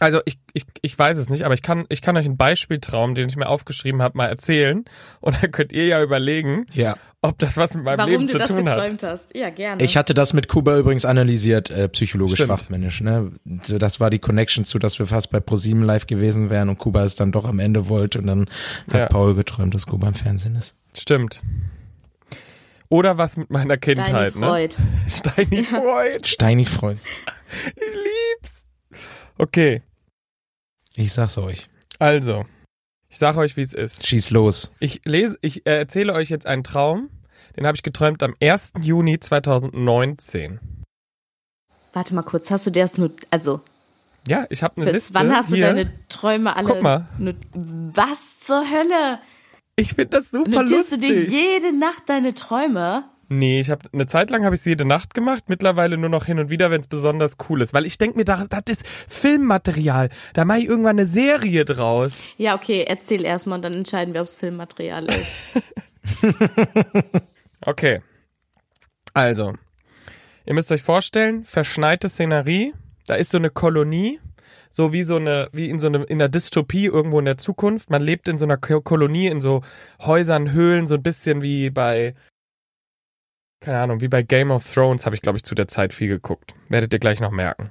Also 0.01 0.21
ich, 0.27 0.39
ich, 0.53 0.65
ich 0.83 0.99
weiß 0.99 1.17
es 1.17 1.31
nicht, 1.31 1.45
aber 1.45 1.55
ich 1.55 1.63
kann, 1.63 1.85
ich 1.89 2.03
kann 2.03 2.17
euch 2.17 2.25
einen 2.27 2.37
Beispieltraum, 2.37 3.15
den 3.15 3.29
ich 3.29 3.37
mir 3.37 3.49
aufgeschrieben 3.49 4.01
habe, 4.03 4.17
mal 4.17 4.27
erzählen. 4.27 4.85
Und 5.21 5.43
dann 5.43 5.51
könnt 5.51 5.73
ihr 5.73 5.87
ja 5.87 6.03
überlegen, 6.03 6.67
Ja. 6.73 6.97
ob 7.23 7.39
das 7.39 7.57
was 7.57 7.75
mit 7.75 7.85
meinem 7.85 7.99
Warum 7.99 8.11
Leben 8.13 8.27
du 8.27 8.33
zu 8.33 8.39
das 8.39 8.49
tun 8.49 8.59
hat. 8.69 8.77
geträumt 8.77 9.03
hast. 9.03 9.35
Ja, 9.35 9.51
gerne. 9.51 9.83
Ich 9.83 9.97
hatte 9.97 10.15
das 10.15 10.33
mit 10.35 10.49
Kuba 10.49 10.79
übrigens 10.79 11.05
analysiert, 11.05 11.71
äh, 11.71 11.89
psychologisch 11.89 12.37
Stimmt. 12.37 12.51
fachmännisch. 12.51 13.01
Ne? 13.01 13.33
Das 13.45 14.01
war 14.01 14.11
die 14.11 14.19
Connection 14.19 14.65
zu, 14.65 14.79
dass 14.79 14.99
wir 14.99 15.07
fast 15.07 15.31
bei 15.31 15.41
ProSieben 15.41 15.83
live 15.83 16.07
gewesen 16.07 16.51
wären 16.51 16.69
und 16.69 16.79
Kuba 16.79 17.05
es 17.05 17.15
dann 17.17 17.33
doch 17.33 17.45
am 17.45 17.59
Ende 17.59 17.89
wollte 17.89 18.19
und 18.19 18.27
dann 18.27 18.47
hat 18.89 18.95
Ja. 19.01 19.07
Paul 19.07 19.35
geträumt, 19.35 19.75
dass 19.75 19.87
Kuba 19.87 20.09
im 20.09 20.15
Fernsehen 20.15 20.57
ist. 20.57 20.77
Stimmt. 20.97 21.43
Oder 22.91 23.19
was 23.19 23.37
mit 23.37 23.51
meiner 23.51 23.75
Steini 23.75 24.03
Kindheit, 24.03 24.35
ne? 24.37 24.47
Freud. 24.47 24.77
Steini 25.09 25.65
Freud. 25.65 26.27
Steini 26.27 26.65
Freund. 26.65 27.01
Ich 27.77 27.95
lieb's. 27.95 28.67
Okay, 29.37 29.83
Ich 30.99 31.13
sag's 31.13 31.39
euch. 31.39 31.69
also. 32.01 32.45
Ich 33.11 33.17
sage 33.19 33.39
euch, 33.39 33.57
wie 33.57 33.63
es 33.63 33.73
ist. 33.73 34.05
Schieß 34.07 34.31
los. 34.33 34.71
Ich 34.81 35.01
lese, 35.07 35.39
ich 35.41 35.65
äh, 35.65 35.79
erzähle 35.79 36.13
euch 36.13 36.29
jetzt 36.29 36.45
einen 36.47 36.63
Traum. 36.65 37.09
Den 37.57 37.67
habe 37.67 37.75
ich 37.77 37.83
geträumt 37.83 38.23
am 38.23 38.35
1. 38.43 38.73
Juni 38.83 39.19
2019. 39.21 40.59
Warte 41.95 42.15
mal 42.15 42.23
kurz, 42.23 42.51
hast 42.51 42.67
du 42.67 42.71
dir 42.71 42.83
das 42.83 42.99
nur, 42.99 43.13
also, 43.31 43.61
Ja, 44.27 44.47
ich 44.51 44.63
habe 44.63 44.77
eine 44.77 44.87
bis 44.87 44.95
Liste. 44.95 45.15
wann 45.15 45.33
hast 45.35 45.51
du 45.51 45.55
hier. 45.55 45.67
deine 45.69 45.91
Träume 46.09 46.55
alle? 46.55 46.67
Guck 46.69 46.83
mal. 46.83 47.07
Not 47.17 47.37
was 47.55 48.41
zur 48.41 48.69
Hölle? 48.69 49.21
Ich 49.77 49.95
finde 49.95 50.19
das 50.19 50.31
super 50.33 50.51
Notierst 50.51 50.91
lustig. 50.91 51.01
du 51.01 51.07
dir 51.07 51.23
jede 51.23 51.73
Nacht 51.79 52.03
deine 52.09 52.35
Träume? 52.35 53.05
Nee, 53.31 53.61
ich 53.61 53.69
habe 53.71 53.87
eine 53.93 54.07
Zeit 54.07 54.31
lang 54.31 54.45
habe 54.47 54.55
ich 54.55 54.63
sie 54.63 54.71
jede 54.71 54.87
Nacht 54.87 55.13
gemacht, 55.13 55.45
mittlerweile 55.49 55.99
nur 55.99 56.09
noch 56.09 56.25
hin 56.25 56.39
und 56.39 56.49
wieder, 56.49 56.71
wenn 56.71 56.81
es 56.81 56.87
besonders 56.89 57.37
cool 57.49 57.61
ist, 57.61 57.75
weil 57.75 57.85
ich 57.85 57.99
denke 57.99 58.17
mir, 58.17 58.25
da- 58.25 58.47
das 58.49 58.63
ist 58.69 58.87
Filmmaterial. 58.87 60.09
Da 60.33 60.47
mache 60.47 60.61
ich 60.61 60.65
irgendwann 60.67 60.99
eine 60.99 61.07
Serie 61.07 61.65
draus. 61.67 62.21
Ja, 62.39 62.55
okay, 62.55 62.85
erzähl 62.89 63.25
erstmal 63.27 63.57
und 63.59 63.63
dann 63.63 63.75
entscheiden 63.75 64.15
wir, 64.15 64.23
ob 64.23 64.27
es 64.29 64.37
Filmmaterial 64.37 65.07
ist. 65.09 65.61
Okay. 67.61 68.01
Also, 69.15 69.55
ihr 70.47 70.55
müsst 70.55 70.71
euch 70.71 70.83
vorstellen, 70.83 71.45
verschneite 71.45 72.09
Szenerie, 72.09 72.73
da 73.07 73.15
ist 73.17 73.31
so 73.31 73.39
eine 73.39 73.51
Kolonie, 73.51 74.21
so 74.71 74.93
wie 74.93 75.03
so 75.03 75.17
eine 75.17 75.49
wie 75.53 75.69
in 75.69 75.79
so 75.79 75.89
eine 75.89 76.05
in 76.05 76.19
der 76.21 76.29
Dystopie 76.29 76.87
irgendwo 76.87 77.19
in 77.19 77.25
der 77.25 77.37
Zukunft. 77.37 77.91
Man 77.91 78.01
lebt 78.03 78.29
in 78.29 78.39
so 78.39 78.45
einer 78.45 78.59
Ko- 78.59 78.81
Kolonie 78.81 79.27
in 79.27 79.41
so 79.41 79.63
Häusern, 80.01 80.53
Höhlen, 80.53 80.87
so 80.87 80.95
ein 80.95 81.03
bisschen 81.03 81.43
wie 81.43 81.71
bei 81.71 82.15
keine 83.61 83.81
Ahnung, 83.81 84.01
wie 84.01 84.09
bei 84.09 84.23
Game 84.23 84.51
of 84.51 84.73
Thrones 84.73 85.05
habe 85.07 85.17
ich 85.17 85.23
glaube 85.23 85.37
ich 85.39 85.45
zu 85.45 85.55
der 85.55 85.69
Zeit 85.69 85.93
viel 85.93 86.09
geguckt. 86.09 86.55
Werdet 86.69 86.93
ihr 86.93 86.99
gleich 86.99 87.21
noch 87.21 87.31
merken. 87.31 87.71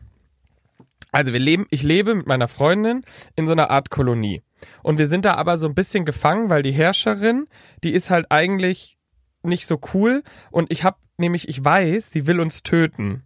Also 1.12 1.34
wir 1.34 1.39
leben, 1.39 1.65
ich 1.70 1.84
lebe 1.84 2.13
mit 2.15 2.27
meiner 2.27 2.48
Freundin 2.48 3.03
in 3.36 3.46
so 3.46 3.53
einer 3.53 3.70
Art 3.70 3.89
Kolonie. 3.89 4.44
Und 4.84 4.98
wir 4.98 5.08
sind 5.08 5.24
da 5.25 5.36
aber 5.36 5.58
so 5.58 5.67
ein 5.67 5.75
bisschen 5.75 6.03
gefangen, 6.06 6.50
weil 6.50 6.63
die 6.63 6.72
Herrscherin, 6.72 7.48
die 7.84 7.91
ist 7.91 8.10
halt 8.10 8.27
eigentlich 8.32 8.98
nicht 9.44 9.65
so 9.67 9.79
cool. 9.94 10.24
Und 10.51 10.72
ich 10.72 10.84
habe 10.84 10.98
nämlich, 11.17 11.48
ich 11.48 11.63
weiß, 11.63 12.12
sie 12.12 12.27
will 12.27 12.39
uns 12.39 12.63
töten. 12.63 13.24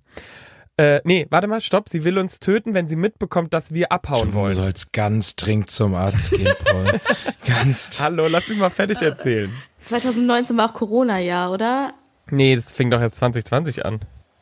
Äh, 0.77 1.01
nee, 1.03 1.27
warte 1.29 1.47
mal, 1.47 1.61
stopp. 1.61 1.89
Sie 1.89 2.03
will 2.03 2.17
uns 2.17 2.39
töten, 2.39 2.73
wenn 2.73 2.87
sie 2.87 2.95
mitbekommt, 2.95 3.53
dass 3.53 3.73
wir 3.73 3.91
abhauen 3.91 4.29
Du 4.29 4.33
wollen. 4.35 4.55
sollst 4.55 4.93
ganz 4.93 5.35
dringend 5.35 5.71
zum 5.71 5.95
Arzt 5.95 6.31
gehen, 6.31 6.53
Paul. 6.63 6.85
ganz. 7.47 7.99
Hallo, 8.01 8.27
lass 8.27 8.47
mich 8.47 8.57
mal 8.57 8.69
fertig 8.69 9.01
erzählen. 9.01 9.51
2019 9.79 10.55
war 10.57 10.69
auch 10.69 10.73
Corona-Jahr, 10.73 11.51
oder? 11.51 11.93
Nee, 12.29 12.55
das 12.55 12.73
fing 12.73 12.89
doch 12.91 13.01
jetzt 13.01 13.17
2020 13.17 13.85
an. 13.85 13.99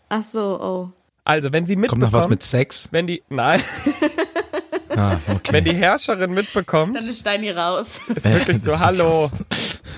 Ach 0.09 0.23
so, 0.23 0.59
oh. 0.61 0.89
Also, 1.23 1.51
wenn 1.53 1.65
sie 1.65 1.73
Kommt 1.75 1.81
mitbekommt, 1.81 2.01
noch 2.01 2.13
was 2.13 2.29
mit 2.29 2.43
Sex? 2.43 2.89
wenn 2.91 3.07
die, 3.07 3.21
nein, 3.29 3.61
Ah, 4.97 5.17
okay. 5.27 5.53
wenn 5.53 5.63
die 5.63 5.75
Herrscherin 5.75 6.33
mitbekommt, 6.33 6.95
Dann 6.95 7.07
ist 7.07 7.19
Steini 7.21 7.51
raus. 7.51 8.01
ist 8.15 8.27
wirklich 8.27 8.59
so, 8.61 8.79
hallo, 8.79 9.29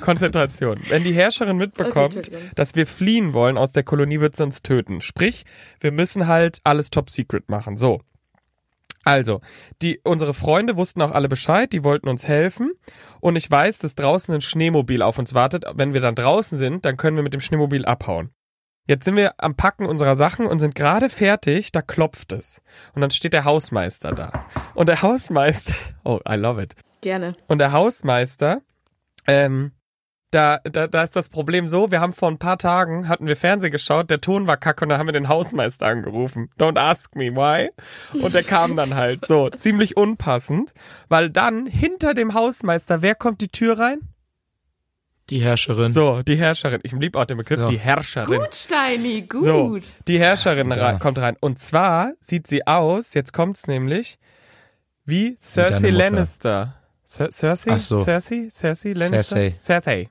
Konzentration. 0.02 0.80
Wenn 0.90 1.04
die 1.04 1.14
Herrscherin 1.14 1.58
mitbekommt, 1.58 2.16
Entschuldigung. 2.18 2.52
dass 2.56 2.76
wir 2.76 2.86
fliehen 2.86 3.34
wollen 3.34 3.58
aus 3.58 3.72
der 3.72 3.84
Kolonie, 3.84 4.20
wird 4.20 4.36
sie 4.36 4.44
uns 4.44 4.62
töten. 4.62 5.02
Sprich, 5.02 5.46
wir 5.80 5.92
müssen 5.92 6.28
halt 6.28 6.60
alles 6.64 6.90
top 6.92 7.10
secret 7.10 7.50
machen. 7.50 7.78
So. 7.78 8.02
Also, 9.04 9.42
die, 9.82 10.00
unsere 10.04 10.34
Freunde 10.34 10.78
wussten 10.78 11.02
auch 11.02 11.12
alle 11.12 11.28
Bescheid, 11.28 11.74
die 11.74 11.84
wollten 11.84 12.08
uns 12.08 12.28
helfen. 12.28 12.74
Und 13.20 13.36
ich 13.36 13.50
weiß, 13.50 13.80
dass 13.80 13.96
draußen 13.96 14.34
ein 14.34 14.42
Schneemobil 14.42 15.02
auf 15.02 15.18
uns 15.18 15.34
wartet. 15.34 15.66
Wenn 15.74 15.94
wir 15.94 16.02
dann 16.02 16.16
draußen 16.16 16.58
sind, 16.58 16.86
dann 16.86 16.98
können 16.98 17.16
wir 17.16 17.24
mit 17.24 17.34
dem 17.34 17.42
Schneemobil 17.42 17.86
abhauen. 17.86 18.32
Jetzt 18.88 19.06
sind 19.06 19.16
wir 19.16 19.36
am 19.38 19.56
Packen 19.56 19.86
unserer 19.86 20.16
Sachen 20.16 20.48
und 20.48 20.60
sind 20.60 20.76
gerade 20.76 21.10
fertig, 21.10 21.72
da 21.72 21.82
klopft 21.82 22.32
es. 22.32 22.62
Und 22.94 23.02
dann 23.02 23.12
steht 23.12 23.34
der 23.34 23.46
Hausmeister 23.46 24.12
da. 24.12 24.46
Und 24.74 24.88
der 24.88 25.02
Hausmeister, 25.02 25.74
oh, 26.04 26.20
I 26.28 26.36
love 26.36 26.62
it. 26.62 26.76
Gerne. 27.02 27.36
Und 27.48 27.60
der 27.60 27.72
Hausmeister, 27.72 28.62
ähm, 29.28 29.72
da, 30.32 30.60
da, 30.64 30.88
da 30.88 31.04
ist 31.04 31.16
das 31.16 31.30
Problem 31.30 31.68
so, 31.68 31.92
wir 31.92 32.00
haben 32.00 32.14
vor 32.14 32.30
ein 32.30 32.38
paar 32.38 32.58
Tagen, 32.58 33.08
hatten 33.08 33.28
wir 33.28 33.36
Fernsehen 33.36 33.72
geschaut, 33.72 34.10
der 34.10 34.22
Ton 34.22 34.48
war 34.48 34.58
kacke 34.58 34.86
und 34.86 34.90
dann 34.90 34.98
haben 34.98 35.08
wir 35.08 35.14
den 35.14 35.28
Hausmeister 35.28 35.86
angerufen. 35.86 36.50
Don't 36.58 36.80
ask 36.80 37.16
me 37.16 37.36
why. 37.36 37.70
Und 38.14 38.34
der 38.34 38.44
kam 38.44 38.76
dann 38.76 38.96
halt 38.96 39.28
so, 39.28 39.50
ziemlich 39.50 39.98
unpassend, 39.98 40.74
weil 41.10 41.30
dann 41.30 41.66
hinter 41.66 42.14
dem 42.14 42.34
Hausmeister, 42.34 43.02
wer 43.02 43.14
kommt 43.16 43.42
die 43.42 43.50
Tür 43.50 43.78
rein? 43.78 44.00
Die 45.30 45.40
Herrscherin. 45.40 45.94
So, 45.94 46.24
die 46.24 46.36
Herrscherin. 46.36 46.82
Ich 46.84 46.92
liebe 46.92 47.18
auch 47.20 47.26
den 47.26 47.38
Begriff, 47.38 47.60
So. 47.60 47.68
die 47.68 47.80
Herrscherin. 47.80 48.40
Gut, 48.40 48.54
Steini, 48.54 49.22
gut. 49.22 49.44
So, 49.44 49.80
die 50.08 50.20
Herrscherin 50.20 50.72
rein, 50.72 51.00
kommt 51.00 51.20
rein. 51.20 51.38
Und 51.40 51.60
zwar 51.60 52.14
sieht 52.20 52.48
sie 52.48 52.68
aus, 52.68 53.14
jetzt 53.14 53.32
kommt's 53.32 53.68
nämlich, 53.68 54.18
wie 55.06 55.38
Cersei. 55.40 55.90
Lannister. 55.90 56.76
Cer 57.06 57.30
Cersei? 57.32 57.72
Ach 57.74 57.80
so. 57.80 58.02
Cersei? 58.04 58.48
Cersei 58.50 58.94
Lannister? 58.94 59.24
Cersei. 59.24 59.56
Cersei. 59.60 60.10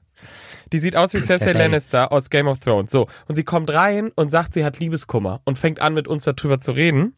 Die 0.73 0.79
sieht 0.79 0.97
aus 0.97 1.15
wie 1.15 1.21
Cersei. 1.21 1.53
Lannister 1.53 2.13
aus 2.13 2.31
Game 2.31 2.47
of 2.47 2.59
Thrones. 2.59 2.91
So, 2.91 3.09
und 3.27 3.35
sie 3.35 3.45
kommt 3.45 3.71
rein 3.71 4.11
und 4.15 4.31
sagt, 4.31 4.55
sie 4.55 4.65
hat 4.65 4.79
Liebeskummer 4.79 5.41
und 5.45 5.59
fängt 5.59 5.81
an, 5.81 5.95
mit 5.95 6.07
uns 6.09 6.25
darüber 6.25 6.61
zu 6.61 6.73
reden. 6.73 7.17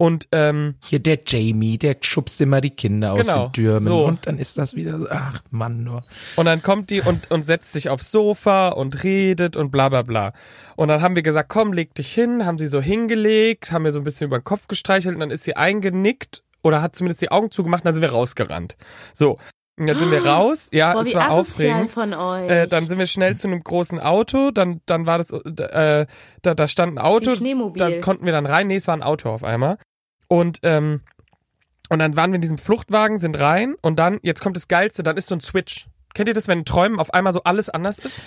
Und 0.00 0.28
ähm, 0.30 0.76
Hier 0.84 1.00
der 1.00 1.18
Jamie, 1.26 1.76
der 1.76 1.96
schubst 2.00 2.40
immer 2.40 2.60
die 2.60 2.70
Kinder 2.70 3.14
aus 3.14 3.26
Genau, 3.26 3.46
den 3.48 3.52
Türmen 3.52 3.82
so. 3.82 4.06
und 4.06 4.28
dann 4.28 4.38
ist 4.38 4.56
das 4.56 4.76
wieder 4.76 4.96
so, 4.96 5.08
ach 5.10 5.40
Mann, 5.50 5.82
nur. 5.82 6.04
Und 6.36 6.44
dann 6.46 6.62
kommt 6.62 6.90
die 6.90 7.00
und, 7.00 7.32
und 7.32 7.42
setzt 7.42 7.72
sich 7.72 7.88
aufs 7.88 8.12
Sofa 8.12 8.68
und 8.68 9.02
redet 9.02 9.56
und 9.56 9.72
bla 9.72 9.88
bla 9.88 10.02
bla. 10.02 10.34
Und 10.76 10.86
dann 10.86 11.02
haben 11.02 11.16
wir 11.16 11.24
gesagt, 11.24 11.48
komm, 11.48 11.72
leg 11.72 11.96
dich 11.96 12.14
hin, 12.14 12.46
haben 12.46 12.58
sie 12.58 12.68
so 12.68 12.80
hingelegt, 12.80 13.72
haben 13.72 13.82
mir 13.82 13.90
so 13.92 13.98
ein 13.98 14.04
bisschen 14.04 14.28
über 14.28 14.38
den 14.38 14.44
Kopf 14.44 14.68
gestreichelt 14.68 15.14
und 15.16 15.20
dann 15.20 15.30
ist 15.32 15.42
sie 15.42 15.56
eingenickt 15.56 16.44
oder 16.62 16.80
hat 16.80 16.94
zumindest 16.94 17.20
die 17.22 17.32
Augen 17.32 17.50
zugemacht 17.50 17.82
und 17.82 17.86
dann 17.86 17.94
sind 17.96 18.02
wir 18.02 18.12
rausgerannt. 18.12 18.76
So, 19.14 19.38
und 19.78 19.86
dann 19.86 19.98
sind 19.98 20.10
wir 20.10 20.24
raus, 20.26 20.68
ja, 20.72 20.92
Boah, 20.92 21.02
es 21.02 21.14
war 21.14 21.30
aufregend. 21.30 21.90
von 21.92 22.12
euch. 22.14 22.48
Äh, 22.50 22.66
dann 22.66 22.86
sind 22.86 22.98
wir 22.98 23.06
schnell 23.06 23.36
zu 23.36 23.46
einem 23.48 23.62
großen 23.62 23.98
Auto, 24.00 24.50
dann, 24.50 24.80
dann 24.86 25.06
war 25.06 25.18
das, 25.18 25.30
äh, 25.32 26.06
da, 26.42 26.54
da 26.54 26.68
stand 26.68 26.94
ein 26.94 26.98
Auto, 26.98 27.30
Die 27.30 27.36
Schneemobil. 27.36 27.78
das 27.80 28.00
konnten 28.00 28.24
wir 28.26 28.32
dann 28.32 28.46
rein, 28.46 28.66
nee, 28.66 28.76
es 28.76 28.86
war 28.86 28.94
ein 28.96 29.02
Auto 29.02 29.30
auf 29.30 29.44
einmal. 29.44 29.78
Und, 30.28 30.58
ähm, 30.62 31.00
und 31.88 31.98
dann 32.00 32.16
waren 32.16 32.30
wir 32.32 32.36
in 32.36 32.42
diesem 32.42 32.58
Fluchtwagen, 32.58 33.18
sind 33.18 33.38
rein 33.38 33.74
und 33.80 33.98
dann, 33.98 34.18
jetzt 34.22 34.40
kommt 34.42 34.56
das 34.56 34.68
Geilste, 34.68 35.02
dann 35.02 35.16
ist 35.16 35.26
so 35.28 35.34
ein 35.34 35.40
Switch. 35.40 35.86
Kennt 36.14 36.28
ihr 36.28 36.34
das, 36.34 36.48
wenn 36.48 36.60
in 36.60 36.64
Träumen 36.64 36.98
auf 36.98 37.14
einmal 37.14 37.32
so 37.32 37.44
alles 37.44 37.68
anders 37.70 37.98
ist? 37.98 38.20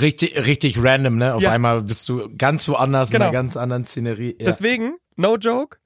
Richtig, 0.00 0.36
richtig 0.44 0.76
random, 0.82 1.16
ne? 1.16 1.34
Auf 1.34 1.42
Ja. 1.42 1.50
einmal 1.52 1.82
bist 1.82 2.08
du 2.08 2.28
ganz 2.36 2.68
woanders 2.68 3.08
in 3.08 3.12
Genau. 3.14 3.26
einer 3.26 3.32
ganz 3.32 3.56
anderen 3.56 3.86
Szenerie. 3.86 4.36
Ja. 4.38 4.46
Deswegen, 4.46 4.96
no 5.16 5.36
joke, 5.36 5.78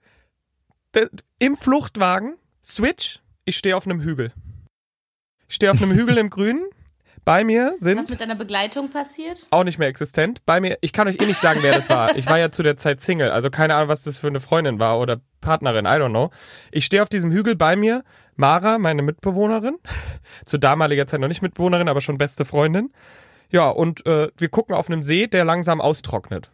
im 1.38 1.56
Fluchtwagen, 1.56 2.34
Switch, 2.64 3.20
ich 3.44 3.56
stehe 3.56 3.76
auf 3.76 3.86
einem 3.86 4.00
Hügel. 4.00 4.32
Ich 5.52 5.56
stehe 5.56 5.70
auf 5.70 5.82
einem 5.82 5.92
Hügel 5.92 6.16
im 6.16 6.30
Grünen. 6.30 6.64
Bei 7.26 7.44
mir 7.44 7.74
Was 7.74 7.82
sind 7.82 8.08
mit 8.08 8.18
deiner 8.22 8.36
Begleitung 8.36 8.88
passiert? 8.88 9.46
auch 9.50 9.64
nicht 9.64 9.78
mehr 9.78 9.88
existent. 9.88 10.40
Bei 10.46 10.62
mir, 10.62 10.78
ich 10.80 10.94
kann 10.94 11.06
euch 11.06 11.20
eh 11.20 11.26
nicht 11.26 11.38
sagen, 11.38 11.60
wer 11.62 11.74
das 11.74 11.90
war. 11.90 12.16
Ich 12.16 12.24
war 12.24 12.38
ja 12.38 12.50
zu 12.50 12.62
der 12.62 12.78
Zeit 12.78 13.02
Single, 13.02 13.30
also 13.30 13.50
keine 13.50 13.74
Ahnung, 13.74 13.90
was 13.90 14.00
das 14.00 14.16
für 14.16 14.28
eine 14.28 14.40
Freundin 14.40 14.78
war 14.78 14.98
oder 14.98 15.20
Partnerin, 15.42 15.84
I 15.84 15.88
don't 15.88 16.08
know. 16.08 16.30
Ich 16.70 16.86
stehe 16.86 17.02
auf 17.02 17.10
diesem 17.10 17.30
Hügel 17.30 17.54
bei 17.54 17.76
mir, 17.76 18.02
Mara, 18.34 18.78
meine 18.78 19.02
Mitbewohnerin, 19.02 19.76
zu 20.46 20.56
damaliger 20.56 21.06
Zeit 21.06 21.20
noch 21.20 21.28
nicht 21.28 21.42
Mitbewohnerin, 21.42 21.90
aber 21.90 22.00
schon 22.00 22.16
beste 22.16 22.46
Freundin. 22.46 22.90
Ja, 23.50 23.68
und 23.68 24.06
äh, 24.06 24.28
wir 24.38 24.48
gucken 24.48 24.74
auf 24.74 24.88
einem 24.88 25.02
See, 25.02 25.26
der 25.26 25.44
langsam 25.44 25.82
austrocknet. 25.82 26.50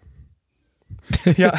ja. 1.37 1.57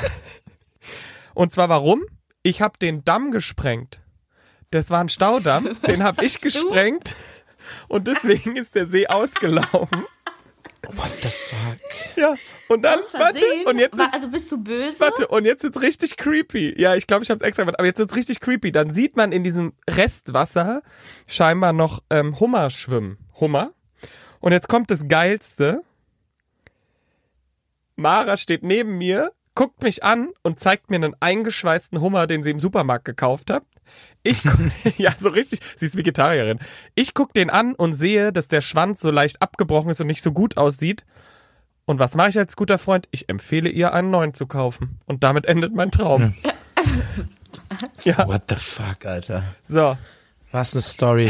Und 1.34 1.54
zwar 1.54 1.70
warum? 1.70 2.04
Ich 2.44 2.62
habe 2.62 2.78
den 2.78 3.06
Damm 3.06 3.32
gesprengt. 3.32 4.02
Das 4.72 4.90
war 4.90 5.02
ein 5.02 5.10
Staudamm, 5.10 5.70
den 5.88 6.04
habe 6.04 6.24
ich 6.26 6.42
gesprengt. 6.42 7.16
Und 7.88 8.08
deswegen 8.08 8.56
ist 8.56 8.76
der 8.76 8.86
See 8.86 9.08
ausgelaufen. 9.08 10.06
What 10.92 11.10
the 11.22 11.28
fuck? 11.28 12.18
Ja, 12.18 12.36
und 12.70 12.84
dann, 12.84 13.00
warte, 13.14 13.44
und 13.66 13.80
jetzt 13.80 13.98
wird's, 13.98 14.14
Also 14.14 14.30
bist 14.30 14.52
du 14.52 14.58
böse? 14.58 15.00
warte, 15.00 15.28
und 15.28 15.46
jetzt 15.46 15.64
wird's 15.64 15.82
richtig 15.82 16.18
creepy. 16.18 16.80
Ja, 16.80 16.96
ich 16.96 17.06
glaube, 17.06 17.24
ich 17.24 17.30
habe 17.30 17.38
es 17.38 17.42
extra 17.42 17.64
gemacht, 17.64 17.78
aber 17.80 17.88
jetzt 17.88 18.00
wird's 18.00 18.16
richtig 18.16 18.40
creepy. 18.40 18.72
Dann 18.72 18.90
sieht 18.90 19.18
man 19.18 19.32
in 19.32 19.44
diesem 19.44 19.74
Restwasser 19.90 20.82
scheinbar 21.28 21.74
noch 21.74 22.02
ähm, 22.10 22.40
Hummer 22.40 22.70
schwimmen. 22.70 23.18
Hummer. 23.40 23.74
Und 24.40 24.52
jetzt 24.54 24.70
kommt 24.70 24.90
das 24.90 25.08
Geilste. 25.08 25.84
Mara 27.96 28.38
steht 28.38 28.64
neben 28.64 28.98
mir, 28.98 29.34
guckt 29.60 29.84
mich 29.84 30.06
an 30.06 30.30
und 30.42 30.58
zeigt 30.58 30.90
mir 30.90 30.96
einen 30.96 31.18
eingeschweißten 31.20 32.00
Hummer, 32.00 32.28
den 32.28 32.44
sie 32.44 32.52
im 32.52 32.62
Supermarkt 32.62 33.04
gekauft 33.04 33.50
hat. 33.50 33.64
Ich 34.24 34.42
ja, 34.98 35.14
so 35.20 35.28
richtig, 35.28 35.60
sie 35.76 35.86
ist 35.86 35.98
Vegetarierin. 35.98 36.60
Ich 36.96 37.14
guck 37.14 37.34
den 37.34 37.50
an 37.50 37.76
und 37.76 37.94
sehe, 37.94 38.32
dass 38.32 38.48
der 38.48 38.62
Schwanz 38.62 39.02
so 39.02 39.12
leicht 39.12 39.42
abgebrochen 39.42 39.90
ist 39.90 40.00
und 40.00 40.08
nicht 40.08 40.22
so 40.22 40.32
gut 40.32 40.56
aussieht. 40.56 41.04
Und 41.84 42.00
was 42.00 42.16
mache 42.16 42.30
ich 42.30 42.38
als 42.38 42.56
guter 42.56 42.78
Freund? 42.78 43.10
Ich 43.12 43.28
empfehle 43.28 43.70
ihr, 43.70 43.94
einen 43.94 44.12
neuen 44.12 44.34
zu 44.34 44.48
kaufen. 44.48 45.02
Und 45.08 45.26
damit 45.26 45.46
endet 45.46 45.76
mein 45.76 45.92
Traum. 45.92 46.36
Ja, 48.06 48.30
What 48.30 48.44
the 48.48 48.56
fuck, 48.56 49.06
Alter? 49.06 49.44
so. 49.68 49.98
Was 50.54 50.74
eine 50.74 50.82
Story. 50.82 51.30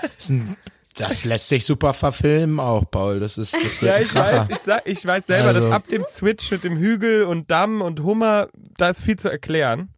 Das, 0.00 0.12
ist 0.18 0.30
ein, 0.30 0.56
das 1.00 1.24
lässt 1.24 1.48
sich 1.48 1.64
super 1.66 1.92
verfilmen 1.94 2.60
auch, 2.60 2.84
Paul. 2.90 3.18
Das 3.20 3.36
ist, 3.38 3.54
das 3.54 3.80
Ja, 3.80 3.98
ich 3.98 4.14
weiß, 4.14 4.46
ich, 4.50 4.58
sag, 4.58 4.86
ich 4.86 5.04
weiß 5.04 5.26
selber, 5.26 5.48
Also. 5.48 5.60
dass 5.62 5.72
ab 5.72 5.88
dem 5.88 6.04
Switch 6.04 6.50
mit 6.50 6.62
dem 6.64 6.76
Hügel 6.76 7.24
und 7.24 7.50
Damm 7.50 7.82
und 7.82 8.00
Hummer, 8.02 8.48
da 8.76 8.90
ist 8.90 9.02
viel 9.02 9.16
zu 9.18 9.28
erklären. 9.28 9.92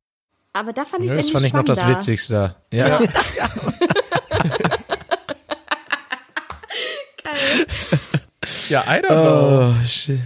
Aber 0.54 0.73
da 0.73 0.85
fand 0.85 1.04
ich 1.04 1.11
Ja, 1.11 1.16
es 1.16 1.26
das 1.26 1.30
fand 1.32 1.47
ich 1.47 1.52
noch 1.52 1.64
das. 1.64 1.87
Witzigste. 1.87 2.54
Ja. 2.73 2.88
Ja. 2.88 2.99
Geil. 7.25 7.66
Ja, 8.68 8.80
I 8.87 9.00
don't 9.00 9.09
know. 9.09 9.71
Oh, 9.71 9.87
shit. 9.87 10.21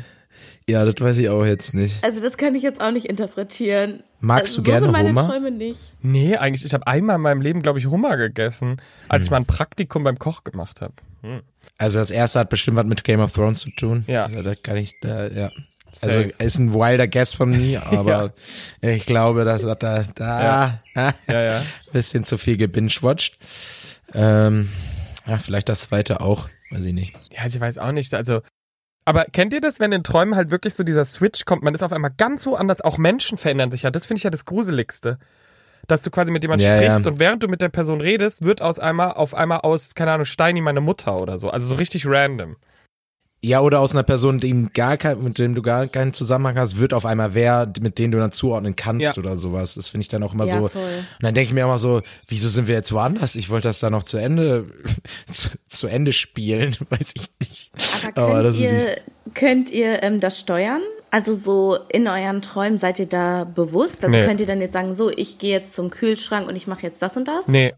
Ja, 0.69 0.85
das 0.85 0.95
weiß 0.99 1.19
ich 1.19 1.29
auch 1.29 1.45
jetzt 1.45 1.75
nicht. 1.75 2.03
Also 2.03 2.21
das 2.21 2.37
kann 2.37 2.55
ich 2.57 2.63
jetzt 2.63 2.81
auch 2.81 2.91
nicht 2.91 3.07
interpretieren. 3.07 4.03
Magst 4.21 4.47
also, 4.59 4.63
du 4.63 4.65
gerne 4.65 4.81
so 4.81 4.87
sind 4.87 4.93
meine 4.93 5.09
Hummer? 5.11 5.29
Träume 5.29 5.51
nicht. 5.53 5.81
Nee, 6.03 6.37
eigentlich, 6.37 6.65
ich 6.65 6.75
habe 6.75 6.87
einmal 6.89 7.17
in 7.17 7.23
meinem 7.23 7.41
Leben, 7.41 7.63
glaube 7.63 7.79
ich, 7.79 7.87
Hummer 7.87 8.17
gegessen, 8.17 8.81
als 9.09 9.21
Hm. 9.21 9.25
ich 9.25 9.31
mal 9.31 9.37
ein 9.39 9.47
Praktikum 9.47 10.03
beim 10.03 10.19
Koch 10.19 10.43
gemacht 10.43 10.81
habe. 10.81 10.95
Also 11.79 11.99
das 11.99 12.11
erste 12.11 12.41
hat 12.41 12.49
bestimmt 12.49 12.77
was 12.77 12.87
mit 12.87 13.05
Game 13.05 13.21
of 13.21 13.33
Thrones 13.33 13.61
zu 13.61 13.71
tun. 13.71 14.05
Ja. 14.09 14.27
Also, 14.27 14.43
da 14.43 14.55
kann 14.57 14.77
ich, 14.77 14.95
da, 15.01 15.29
ja. 15.29 15.51
Also 16.03 16.19
Safe. 16.19 16.35
ist 16.39 16.59
ein 16.59 16.75
wilder 16.75 17.09
Guess 17.09 17.33
von 17.35 17.51
mir, 17.51 17.87
aber 17.93 18.33
ich 18.81 19.07
glaube, 19.07 19.45
das 19.45 19.65
hat 19.65 19.83
da, 19.83 20.03
da 20.15 20.81
Ja. 20.95 21.15
Ja, 21.29 21.43
ja. 21.43 21.63
bisschen 21.93 22.25
zu 22.25 22.39
viel 22.39 22.57
gebingewatcht. 22.57 23.39
Ähm, 24.15 24.69
ja, 25.27 25.39
vielleicht 25.39 25.69
das 25.69 25.83
zweite 25.83 26.21
auch, 26.21 26.49
weiß 26.71 26.85
ich 26.85 26.93
nicht. 26.93 27.15
Ja, 27.33 27.47
ich 27.47 27.59
weiß 27.59 27.79
auch 27.79 27.93
nicht. 27.93 28.15
Also, 28.15 28.43
aber 29.07 29.25
kennt 29.27 29.53
ihr 29.53 29.61
das, 29.61 29.79
wenn 29.79 29.93
in 29.93 30.03
Träumen 30.03 30.35
halt 30.35 30.51
wirklich 30.51 30.75
so 30.75 30.83
dieser 30.83 31.05
Switch 31.05 31.45
kommt? 31.45 31.63
Man 31.63 31.75
ist 31.75 31.85
auf 31.85 31.93
einmal 31.93 32.11
ganz 32.17 32.45
woanders. 32.45 32.81
Auch 32.81 32.99
Menschen 32.99 33.39
verändern 33.39 33.71
sich 33.71 33.83
ja. 33.83 33.91
Das 33.93 34.05
finde 34.05 34.19
ich 34.19 34.25
ja 34.25 34.31
das 34.31 34.45
Gruseligste. 34.45 35.19
Dass 35.87 36.03
du 36.03 36.11
quasi 36.11 36.33
mit 36.33 36.43
jemandem 36.43 36.67
Ja, 36.67 36.77
sprichst 36.77 37.05
ja. 37.05 37.11
und 37.13 37.21
während 37.21 37.41
du 37.45 37.47
mit 37.47 37.63
der 37.63 37.69
Person 37.69 38.01
redest, 38.01 38.43
wird 38.43 38.61
aus 38.61 38.81
einmal 38.81 39.13
auf 39.13 39.35
einmal 39.35 39.61
aus, 39.61 39.95
keine 39.95 40.11
Ahnung, 40.11 40.25
Steini 40.25 40.61
meine 40.61 40.81
Mutter 40.81 41.21
oder 41.21 41.39
so. 41.39 41.51
Also 41.51 41.69
so 41.69 41.75
richtig 41.77 42.05
random. 42.07 42.57
Ja, 43.47 43.61
oder 43.61 43.79
aus 43.81 43.93
einer 43.93 44.03
Person, 44.03 44.41
die 44.41 44.49
ihm 44.49 44.71
gar 44.75 44.97
kein, 44.97 45.23
mit 45.23 45.39
dem 45.39 45.55
du 45.55 45.63
gar 45.63 45.87
keinen 45.87 46.13
Zusammenhang 46.13 46.59
hast, 46.59 46.79
wird 46.81 46.93
auf 46.93 47.07
einmal 47.07 47.35
wer, 47.35 47.71
mit 47.81 47.99
dem 47.99 48.11
du 48.11 48.19
dann 48.19 48.33
zuordnen 48.33 48.75
kannst 48.75 49.05
Ja. 49.17 49.23
oder 49.23 49.37
sowas. 49.37 49.75
Das 49.75 49.91
finde 49.91 50.03
ich 50.03 50.09
dann 50.09 50.23
auch 50.25 50.35
immer 50.35 50.47
Ja, 50.47 50.61
so. 50.61 50.69
voll. 50.69 50.83
Und 50.83 51.23
dann 51.23 51.35
denke 51.35 51.49
ich 51.49 51.55
mir 51.55 51.63
immer 51.63 51.79
so, 51.79 52.03
wieso 52.27 52.49
sind 52.49 52.67
wir 52.67 52.75
jetzt 52.75 52.93
woanders? 52.93 53.37
Ich 53.37 53.49
wollte 53.49 53.69
das 53.69 53.79
da 53.79 53.89
noch 53.91 54.03
zu 54.03 54.17
Ende, 54.17 54.65
zu, 55.33 55.51
zu 55.69 55.87
Ende 55.87 56.13
spielen, 56.13 56.77
weiß 56.91 57.13
ich 57.17 57.27
nicht. 57.41 57.73
Aber 58.17 58.33
könnt 58.35 58.47
das 58.49 58.59
ist 58.59 58.73
nicht- 58.73 58.87
ihr, 58.87 59.33
könnt 59.35 59.71
ihr 59.71 60.03
ähm, 60.03 60.19
das 60.21 60.39
steuern? 60.41 60.81
Also 61.13 61.33
so 61.33 61.79
in 61.89 62.09
euren 62.09 62.43
Träumen 62.43 62.79
seid 62.79 62.99
ihr 62.99 63.07
da 63.07 63.45
bewusst? 63.45 64.05
Also 64.05 64.19
Nee. 64.19 64.27
könnt 64.27 64.41
ihr 64.41 64.47
dann 64.47 64.61
jetzt 64.61 64.73
sagen, 64.73 64.95
so, 64.97 65.09
ich 65.09 65.39
gehe 65.39 65.53
jetzt 65.53 65.73
zum 65.73 65.91
Kühlschrank 65.91 66.49
und 66.49 66.57
ich 66.57 66.67
mache 66.67 66.83
jetzt 66.83 67.01
das 67.01 67.17
und 67.17 67.29
das? 67.29 67.47
Nee. 67.49 67.75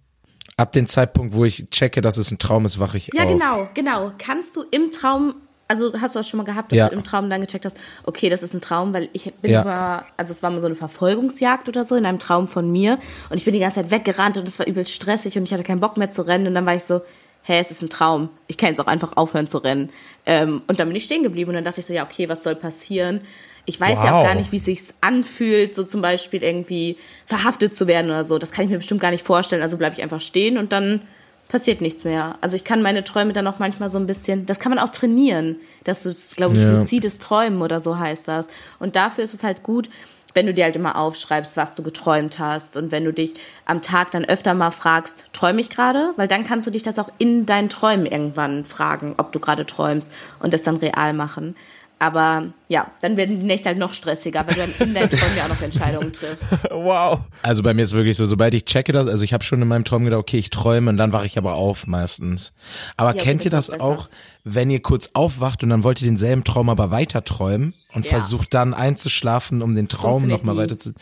ab 0.57 0.73
dem 0.73 0.89
Zeitpunkt, 0.89 1.35
wo 1.35 1.45
ich 1.45 1.67
checke, 1.71 2.01
dass 2.01 2.17
es 2.17 2.31
ein 2.33 2.39
Traum 2.39 2.65
ist, 2.65 2.81
wache 2.81 2.97
ich 2.97 3.11
Ja, 3.15 3.25
auf. 3.25 3.29
genau, 3.29 3.69
genau. 3.75 4.13
Kannst 4.19 4.57
du 4.57 4.65
im 4.73 4.91
Traum, 4.91 5.35
also 5.69 5.93
hast 6.01 6.15
du 6.15 6.19
das 6.19 6.29
schon 6.29 6.39
mal 6.39 6.45
gehabt, 6.45 6.73
dass 6.73 6.79
Ja. 6.79 6.89
du 6.89 6.95
im 6.97 7.05
Traum 7.05 7.29
dann 7.29 7.41
gecheckt 7.43 7.67
hast, 7.67 7.77
okay, 8.05 8.31
das 8.31 8.43
ist 8.43 8.55
ein 8.55 8.61
Traum, 8.63 8.95
weil 8.95 9.11
ich 9.13 9.33
bin 9.35 9.51
Ja. 9.53 9.63
mal, 9.65 10.05
also 10.17 10.33
es 10.33 10.43
war 10.43 10.51
mal 10.51 10.61
so 10.61 10.67
eine 10.67 10.75
Verfolgungsjagd 10.77 11.69
oder 11.69 11.85
so 11.85 11.95
in 11.95 12.07
einem 12.07 12.19
Traum 12.19 12.49
von 12.49 12.71
mir 12.73 12.99
und 13.29 13.37
ich 13.37 13.45
bin 13.45 13.53
die 13.53 13.61
ganze 13.61 13.81
Zeit 13.83 13.91
weggerannt 13.91 14.39
und 14.39 14.49
es 14.49 14.59
war 14.59 14.67
übel 14.67 14.87
stressig 14.87 15.37
und 15.37 15.45
ich 15.45 15.53
hatte 15.53 15.63
keinen 15.65 15.81
Bock 15.81 15.97
mehr 15.99 16.11
zu 16.11 16.23
rennen 16.27 16.47
und 16.47 16.55
dann 16.55 16.65
war 16.67 16.75
ich 16.75 16.85
so, 16.85 17.03
hä, 17.43 17.59
es 17.61 17.71
ist 17.71 17.83
ein 17.83 17.91
Traum. 17.91 18.31
Ich 18.47 18.57
kann 18.57 18.71
jetzt 18.71 18.81
auch 18.81 18.87
einfach 18.87 19.17
aufhören 19.17 19.47
zu 19.47 19.59
rennen. 19.59 19.91
Ähm, 20.27 20.63
und 20.67 20.79
dann 20.81 20.89
bin 20.89 20.97
ich 20.97 21.05
stehen 21.05 21.23
geblieben 21.23 21.51
und 21.51 21.55
dann 21.55 21.65
dachte 21.65 21.81
ich 21.81 21.87
so, 21.87 21.93
ja, 21.95 22.03
okay, 22.05 22.29
was 22.29 22.43
soll 22.43 22.55
passieren? 22.57 23.21
Ich 23.65 23.79
weiß 23.79 24.03
ja 24.03 24.13
auch 24.13 24.19
Wow. 24.19 24.25
gar 24.25 24.35
nicht, 24.35 24.51
wie 24.53 24.57
es 24.57 24.65
sich 24.65 24.81
anfühlt, 25.03 25.75
so 25.75 25.85
zum 25.85 26.01
Beispiel 26.01 26.43
irgendwie 26.43 26.97
verhaftet 27.27 27.77
zu 27.77 27.87
werden 27.87 28.11
oder 28.11 28.25
so. 28.25 28.39
Das 28.39 28.51
kann 28.53 28.65
ich 28.65 28.71
mir 28.71 28.79
bestimmt 28.79 29.01
gar 29.01 29.11
nicht 29.11 29.25
vorstellen. 29.25 29.61
Also 29.63 29.77
bleibe 29.77 29.97
ich 29.97 30.03
einfach 30.03 30.21
stehen 30.21 30.57
und 30.57 30.73
dann 30.73 31.03
passiert 31.49 31.81
nichts 31.81 32.05
mehr. 32.05 32.37
Also 32.41 32.57
ich 32.57 32.65
kann 32.65 32.83
meine 32.83 33.05
Träume 33.05 33.33
dann 33.33 33.47
auch 33.47 33.59
manchmal 33.59 33.91
so 33.91 33.99
ein 33.99 34.07
bisschen, 34.07 34.47
das 34.47 34.59
kann 34.61 34.71
man 34.71 34.79
auch 34.79 34.91
trainieren, 34.91 35.57
dass 35.85 36.03
du, 36.03 36.15
glaube 36.37 36.57
ich, 36.57 36.63
Ja. 36.63 36.71
luzides 36.81 37.19
Träumen 37.19 37.63
oder 37.63 37.81
so 37.81 37.99
heißt 37.99 38.29
das. 38.29 38.49
Und 38.79 38.97
dafür 38.97 39.25
ist 39.25 39.35
es 39.35 39.43
halt 39.43 39.63
gut, 39.63 39.89
wenn 40.35 40.47
du 40.47 40.53
dir 40.55 40.65
halt 40.65 40.77
immer 40.77 40.97
aufschreibst, 40.97 41.57
was 41.57 41.75
du 41.75 41.83
geträumt 41.83 42.39
hast 42.39 42.77
und 42.77 42.93
wenn 42.93 43.05
du 43.05 43.13
dich 43.13 43.35
am 43.65 43.81
Tag 43.83 44.11
dann 44.11 44.25
öfter 44.27 44.53
mal 44.55 44.71
fragst, 44.71 45.25
träume 45.33 45.61
ich 45.61 45.71
gerade? 45.71 46.13
Weil 46.17 46.29
dann 46.29 46.45
kannst 46.45 46.67
du 46.67 46.71
dich 46.71 46.83
das 46.83 46.99
auch 46.99 47.09
in 47.19 47.47
deinen 47.47 47.71
Träumen 47.71 48.07
irgendwann 48.07 48.65
fragen, 48.67 49.15
ob 49.17 49.33
du 49.33 49.41
gerade 49.41 49.65
träumst 49.65 50.13
und 50.39 50.53
das 50.53 50.63
dann 50.63 50.77
real 50.77 51.13
machen. 51.15 51.57
Aber 52.01 52.53
ja, 52.69 52.87
dann 53.01 53.17
werden 53.17 53.41
die 53.41 53.47
Nächte 53.47 53.69
halt 53.69 53.79
noch 53.79 53.93
stressiger, 53.93 54.47
weil 54.47 54.55
du 54.55 54.61
dann 54.61 54.89
in 54.89 54.95
deinen 54.95 55.11
Träumen 55.11 55.37
ja 55.37 55.45
auch 55.45 55.49
noch 55.49 55.63
Entscheidungen 55.63 56.13
triffst. 56.13 56.47
Wow. 56.71 57.21
Also 57.43 57.63
bei 57.63 57.75
mir 57.75 57.83
ist 57.83 57.93
wirklich 57.93 58.17
so, 58.17 58.25
sobald 58.25 58.55
ich 58.55 58.65
checke 58.65 58.93
das, 58.93 59.09
also 59.09 59.25
ich 59.25 59.33
habe 59.33 59.43
schon 59.43 59.61
in 59.61 59.69
meinem 59.69 59.85
Traum 59.85 60.05
gedacht, 60.05 60.21
okay, 60.21 60.39
ich 60.39 60.51
träume 60.51 60.91
und 60.91 60.97
dann 60.97 61.13
wache 61.13 61.27
ich 61.27 61.37
aber 61.39 61.55
auf 61.55 61.87
meistens. 61.87 62.53
Aber 62.97 63.17
Ja, 63.17 63.23
kennt 63.23 63.45
ihr 63.45 63.51
das 63.51 63.71
auch 63.71 64.09
wenn 64.55 64.71
ihr 64.71 64.81
kurz 64.81 65.11
aufwacht 65.15 65.63
und 65.63 65.71
dann 65.71 65.85
wollt 65.85 66.01
ihr 66.01 66.07
denselben 66.09 66.45
Traum 66.45 66.71
aber 66.71 66.91
weiter 66.91 67.25
träumen 67.25 67.75
und 67.93 68.05
Ja. 68.07 68.13
versucht 68.13 68.55
dann 68.55 68.75
einzuschlafen, 68.75 69.63
um 69.63 69.75
den 69.75 69.89
Traum 69.89 70.27
nochmal 70.27 70.57
weiter 70.57 70.79
zu... 70.79 70.93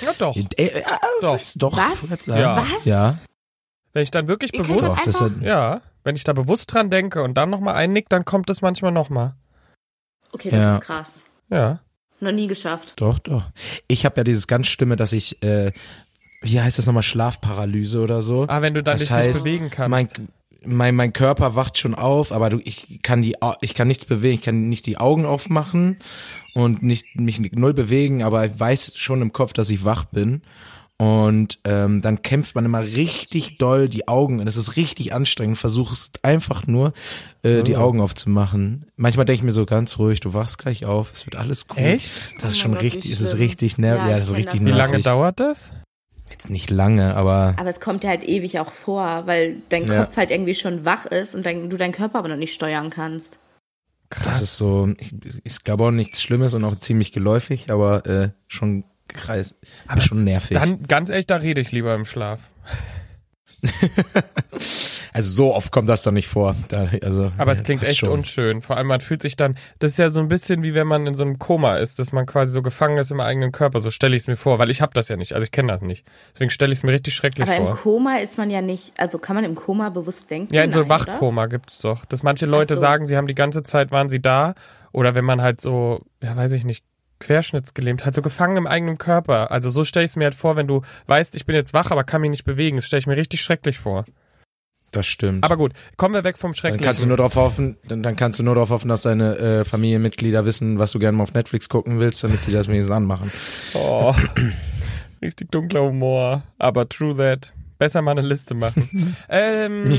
Ja, 0.00 0.10
doch. 0.18 0.36
Äh, 0.36 0.46
äh, 0.56 0.82
Doch. 1.20 1.34
weiß 1.34 1.54
doch. 1.54 1.76
Was? 1.76 2.26
Ja. 2.26 2.56
Was? 2.56 2.84
Ja, 2.84 3.18
Wenn 3.92 4.02
ich 4.02 4.10
dann 4.10 4.26
wirklich 4.26 4.52
Ihr 4.54 4.62
bewusst, 4.62 5.20
doch, 5.20 5.30
ja, 5.42 5.80
wenn 6.02 6.16
ich 6.16 6.24
da 6.24 6.32
bewusst 6.32 6.72
dran 6.72 6.90
denke 6.90 7.22
und 7.22 7.34
dann 7.34 7.50
nochmal 7.50 7.74
einnick, 7.74 8.08
dann 8.08 8.24
kommt 8.24 8.50
es 8.50 8.62
manchmal 8.62 8.90
nochmal. 8.90 9.34
Okay, 10.32 10.50
das 10.50 10.58
Ja. 10.60 10.74
ist 10.76 10.84
krass. 10.84 11.22
Ja. 11.50 11.80
Noch 12.20 12.32
nie 12.32 12.46
geschafft. 12.46 12.94
doch, 12.96 13.18
doch. 13.18 13.42
Ich 13.88 14.04
habe 14.04 14.18
ja 14.18 14.24
dieses 14.24 14.46
ganz 14.46 14.68
Stimme, 14.68 14.96
dass 14.96 15.12
ich, 15.12 15.42
äh, 15.42 15.72
wie 16.40 16.60
heißt 16.60 16.78
das 16.78 16.86
nochmal, 16.86 17.02
Schlafparalyse 17.02 18.00
oder 18.00 18.22
so. 18.22 18.46
Ah, 18.48 18.62
wenn 18.62 18.74
du 18.74 18.82
dann 18.82 18.94
Das 18.94 19.02
dich 19.02 19.10
heißt, 19.10 19.44
nicht 19.44 19.44
bewegen 19.44 19.70
kannst. 19.70 19.90
mein, 19.90 20.08
mein, 20.64 20.94
mein 20.94 21.12
Körper 21.12 21.56
wacht 21.56 21.78
schon 21.78 21.94
auf, 21.96 22.30
aber 22.30 22.48
du, 22.50 22.58
ich 22.64 23.00
kann 23.02 23.22
die, 23.22 23.34
ich 23.60 23.74
kann 23.74 23.88
nichts 23.88 24.04
bewegen, 24.04 24.34
ich 24.36 24.42
kann 24.42 24.68
nicht 24.68 24.86
die 24.86 24.98
Augen 24.98 25.26
aufmachen 25.26 25.98
und 26.54 26.84
nicht 26.84 27.16
mich 27.18 27.40
null 27.52 27.74
bewegen, 27.74 28.22
aber 28.22 28.46
ich 28.46 28.52
weiß 28.58 28.92
schon 28.96 29.20
im 29.22 29.32
Kopf, 29.32 29.52
dass 29.52 29.70
ich 29.70 29.84
wach 29.84 30.04
bin. 30.04 30.42
Und 31.02 31.58
ähm, 31.64 32.00
dann 32.00 32.22
kämpft 32.22 32.54
man 32.54 32.64
immer 32.64 32.82
richtig 32.82 33.56
doll 33.56 33.88
die 33.88 34.06
Augen 34.06 34.38
und 34.38 34.46
es 34.46 34.56
ist 34.56 34.76
richtig 34.76 35.12
anstrengend. 35.12 35.58
Versuchst 35.58 36.24
einfach 36.24 36.68
nur 36.68 36.92
äh, 37.42 37.64
die 37.64 37.74
Oh. 37.74 37.78
Augen 37.80 38.00
aufzumachen. 38.00 38.86
Manchmal 38.94 39.26
denke 39.26 39.38
ich 39.38 39.42
mir 39.42 39.50
so 39.50 39.66
ganz 39.66 39.98
ruhig, 39.98 40.20
du 40.20 40.32
wachst 40.32 40.58
gleich 40.58 40.84
auf, 40.84 41.12
es 41.12 41.26
wird 41.26 41.34
alles 41.34 41.66
cool. 41.76 41.82
Echt? 41.82 42.34
Das 42.40 42.52
ist 42.52 42.58
Oh 42.58 42.60
schon 42.62 42.74
wie 42.74 42.78
richtig, 42.78 43.10
es 43.10 43.20
ist 43.20 43.30
schlimm. 43.32 43.42
richtig 43.42 43.78
nervig. 43.78 44.04
Ja, 44.04 44.10
Ja, 44.12 44.18
das 44.18 44.28
ist 44.28 44.36
richtig 44.36 44.60
das. 44.60 44.66
Wie 44.68 44.72
nervig. 44.72 44.92
lange 44.92 45.02
dauert 45.02 45.40
das? 45.40 45.72
Jetzt 46.30 46.50
nicht 46.50 46.70
lange, 46.70 47.16
aber 47.16 47.54
Aber 47.58 47.68
es 47.70 47.80
kommt 47.80 48.04
dir 48.04 48.08
halt 48.08 48.22
ewig 48.22 48.60
auch 48.60 48.70
vor, 48.70 49.22
weil 49.26 49.56
dein 49.70 49.86
Ja. 49.86 50.04
Kopf 50.04 50.16
halt 50.16 50.30
irgendwie 50.30 50.54
schon 50.54 50.84
wach 50.84 51.06
ist 51.06 51.34
und 51.34 51.44
dein, 51.44 51.68
du 51.68 51.76
deinen 51.76 51.92
Körper 51.92 52.20
aber 52.20 52.28
noch 52.28 52.36
nicht 52.36 52.54
steuern 52.54 52.90
kannst. 52.90 53.38
Krass. 54.08 54.24
Das 54.26 54.42
ist 54.42 54.56
so, 54.56 54.88
ich, 55.00 55.14
ich 55.42 55.64
glaube 55.64 55.84
auch 55.84 55.90
nichts 55.90 56.22
Schlimmes 56.22 56.54
und 56.54 56.62
auch 56.64 56.76
ziemlich 56.76 57.10
geläufig, 57.12 57.70
aber 57.72 58.06
äh, 58.06 58.28
schon 58.46 58.84
kreis, 59.14 59.54
Aber 59.86 60.00
schon 60.00 60.24
nervig. 60.24 60.58
Dann, 60.58 60.82
ganz 60.84 61.08
ehrlich, 61.08 61.26
da 61.26 61.36
rede 61.36 61.60
ich 61.60 61.72
lieber 61.72 61.94
im 61.94 62.04
Schlaf. 62.04 62.48
also 65.12 65.34
so 65.34 65.54
oft 65.54 65.70
kommt 65.70 65.88
das 65.88 66.02
doch 66.02 66.10
nicht 66.10 66.26
vor. 66.26 66.56
Da, 66.68 66.88
also, 67.02 67.30
Aber 67.38 67.52
es 67.52 67.62
klingt 67.62 67.82
echt 67.82 67.98
schon. 67.98 68.08
unschön. 68.08 68.60
Vor 68.60 68.76
allem, 68.76 68.88
man 68.88 69.00
fühlt 69.00 69.22
sich 69.22 69.36
dann, 69.36 69.56
das 69.78 69.92
ist 69.92 69.98
ja 69.98 70.10
so 70.10 70.20
ein 70.20 70.28
bisschen 70.28 70.64
wie 70.64 70.74
wenn 70.74 70.86
man 70.86 71.06
in 71.06 71.14
so 71.14 71.22
einem 71.22 71.38
Koma 71.38 71.76
ist, 71.76 71.98
dass 71.98 72.12
man 72.12 72.26
quasi 72.26 72.50
so 72.52 72.62
gefangen 72.62 72.98
ist 72.98 73.10
im 73.10 73.20
eigenen 73.20 73.52
Körper. 73.52 73.80
So 73.80 73.90
stelle 73.90 74.16
ich 74.16 74.22
es 74.22 74.26
mir 74.26 74.36
vor, 74.36 74.58
weil 74.58 74.70
ich 74.70 74.82
habe 74.82 74.92
das 74.94 75.08
ja 75.08 75.16
nicht. 75.16 75.34
Also 75.34 75.44
ich 75.44 75.52
kenne 75.52 75.72
das 75.72 75.82
nicht. 75.82 76.04
Deswegen 76.32 76.50
stelle 76.50 76.72
ich 76.72 76.80
es 76.80 76.82
mir 76.82 76.92
richtig 76.92 77.14
schrecklich 77.14 77.46
Aber 77.46 77.56
im 77.56 77.64
vor. 77.64 77.76
Koma 77.76 78.16
ist 78.16 78.36
man 78.36 78.50
ja 78.50 78.62
nicht, 78.62 78.92
also 78.98 79.18
kann 79.18 79.36
man 79.36 79.44
im 79.44 79.54
Koma 79.54 79.90
bewusst 79.90 80.30
denken? 80.30 80.52
Ja, 80.52 80.64
in 80.64 80.72
so 80.72 80.80
Nein, 80.80 80.90
oder? 80.90 81.06
Wachkoma 81.06 81.46
gibt's 81.46 81.78
doch. 81.78 82.04
Dass 82.06 82.22
manche 82.22 82.46
Leute 82.46 82.74
so. 82.74 82.80
sagen, 82.80 83.06
sie 83.06 83.16
haben 83.16 83.26
die 83.26 83.34
ganze 83.34 83.62
Zeit, 83.62 83.90
waren 83.90 84.08
sie 84.08 84.20
da. 84.20 84.54
Oder 84.92 85.14
wenn 85.14 85.24
man 85.24 85.40
halt 85.40 85.60
so, 85.60 86.00
ja, 86.22 86.36
weiß 86.36 86.52
ich 86.52 86.64
nicht, 86.64 86.84
querschnittsgelähmt, 87.22 88.04
halt 88.04 88.14
so 88.14 88.22
gefangen 88.22 88.56
im 88.56 88.66
eigenen 88.66 88.98
Körper. 88.98 89.50
Also 89.50 89.70
so 89.70 89.84
stelle 89.84 90.04
ich 90.04 90.10
es 90.10 90.16
mir 90.16 90.24
halt 90.24 90.34
vor, 90.34 90.56
wenn 90.56 90.66
du 90.66 90.82
weißt, 91.06 91.34
ich 91.34 91.46
bin 91.46 91.54
jetzt 91.54 91.72
wach, 91.72 91.90
aber 91.90 92.04
kann 92.04 92.20
mich 92.20 92.30
nicht 92.30 92.44
bewegen. 92.44 92.76
Das 92.76 92.86
stelle 92.86 92.98
ich 92.98 93.06
mir 93.06 93.16
richtig 93.16 93.42
schrecklich 93.42 93.78
vor. 93.78 94.04
Das 94.92 95.06
stimmt. 95.06 95.42
Aber 95.42 95.56
gut, 95.56 95.72
kommen 95.96 96.14
wir 96.14 96.22
weg 96.22 96.36
vom 96.36 96.50
dann 96.50 96.54
Schrecklichen. 96.54 96.84
kannst 96.84 97.02
du 97.02 97.06
nur 97.06 97.16
darauf 97.16 97.36
hoffen, 97.36 97.78
dann, 97.88 98.02
dann 98.02 98.14
kannst 98.14 98.38
du 98.38 98.42
nur 98.42 98.54
darauf 98.54 98.68
hoffen, 98.68 98.88
dass 98.88 99.02
deine 99.02 99.36
äh, 99.38 99.64
Familienmitglieder 99.64 100.44
wissen, 100.44 100.78
was 100.78 100.92
du 100.92 100.98
gerne 100.98 101.16
mal 101.16 101.24
auf 101.24 101.32
Netflix 101.32 101.70
gucken 101.70 101.98
willst, 101.98 102.22
damit 102.22 102.42
sie 102.42 102.52
das 102.52 102.68
wenigstens 102.68 102.94
anmachen. 102.94 103.32
Oh, 103.74 104.14
richtig 105.22 105.50
dunkler 105.50 105.82
Humor. 105.82 106.42
Aber 106.58 106.88
true 106.88 107.16
that. 107.16 107.54
Besser 107.78 108.02
mal 108.02 108.12
eine 108.12 108.20
Liste 108.20 108.54
machen. 108.54 109.16
ähm, 109.28 109.98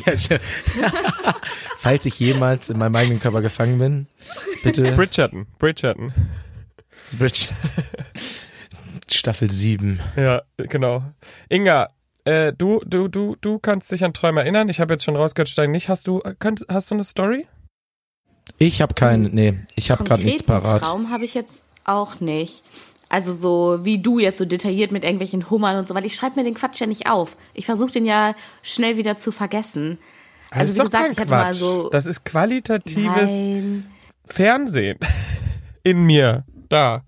Falls 1.78 2.06
ich 2.06 2.18
jemals 2.20 2.70
in 2.70 2.78
meinem 2.78 2.96
eigenen 2.96 3.20
Körper 3.20 3.42
gefangen 3.42 3.80
bin, 3.80 4.08
bitte 4.64 4.90
Bridgerton. 4.94 5.48
Bridgerton. 5.60 6.14
Bridge. 7.18 7.50
Staffel 9.10 9.50
7. 9.52 10.00
Ja, 10.16 10.42
genau. 10.58 11.04
Inga, 11.50 11.88
äh, 12.26 12.54
du, 12.54 12.82
du, 12.86 13.08
du, 13.08 13.36
du 13.39 13.60
kannst 13.60 13.92
dich 13.92 14.04
an 14.04 14.13
Träume 14.13 14.42
erinnern. 14.42 14.70
Ich 14.70 14.80
habe 14.80 14.94
jetzt 14.94 15.04
schon 15.04 15.16
rausgehört, 15.16 15.50
Stein 15.50 15.72
nicht. 15.72 15.89
Hast 15.89 16.08
du, 16.08 16.20
könnt, 16.39 16.66
hast 16.70 16.89
du 16.92 16.96
eine 16.96 17.04
Story? 17.04 17.48
Ich 18.58 18.82
habe 18.82 18.94
keinen, 18.94 19.34
nee, 19.34 19.56
ich 19.76 19.92
habe 19.92 20.04
gerade 20.04 20.24
nichts 20.24 20.44
parat. 20.44 20.82
Traum 20.84 21.10
habe 21.10 21.26
ich 21.26 21.34
jetzt 21.34 21.62
auch 21.86 22.20
nicht. 22.20 22.63
Also 23.10 23.32
so 23.32 23.80
wie 23.84 24.00
du 24.00 24.20
jetzt 24.20 24.38
so 24.38 24.46
detailliert 24.46 24.92
mit 24.92 25.04
irgendwelchen 25.04 25.50
Hummern 25.50 25.78
und 25.78 25.88
so, 25.88 25.94
weil 25.94 26.06
ich 26.06 26.16
schreibe 26.16 26.38
mir 26.39 26.44
den 26.46 26.56
Quatsch 26.56 26.80
ja 26.82 26.88
nicht 26.88 27.08
auf. 27.08 27.38
Ich 27.54 27.66
versuche 27.66 27.92
den 27.92 28.06
ja 28.06 28.34
schnell 28.63 28.98
wieder 28.98 29.16
zu 29.16 29.32
vergessen. 29.32 29.98
Das 30.50 30.60
Also 30.60 30.72
ist 30.72 30.74
wie 30.74 30.78
doch 30.80 30.86
gesagt, 30.86 31.04
kein 31.04 31.12
ich 31.13 31.20
hatte 31.20 31.30
mal 31.30 31.44
Quatsch. 31.52 31.60
so 31.60 31.89
Das 31.89 32.06
ist 32.06 32.26
qualitatives 32.26 33.32
Nein. 33.32 33.92
Fernsehen. 34.26 34.98
In 35.84 36.04
mir. 36.06 36.46
Da. 36.74 37.04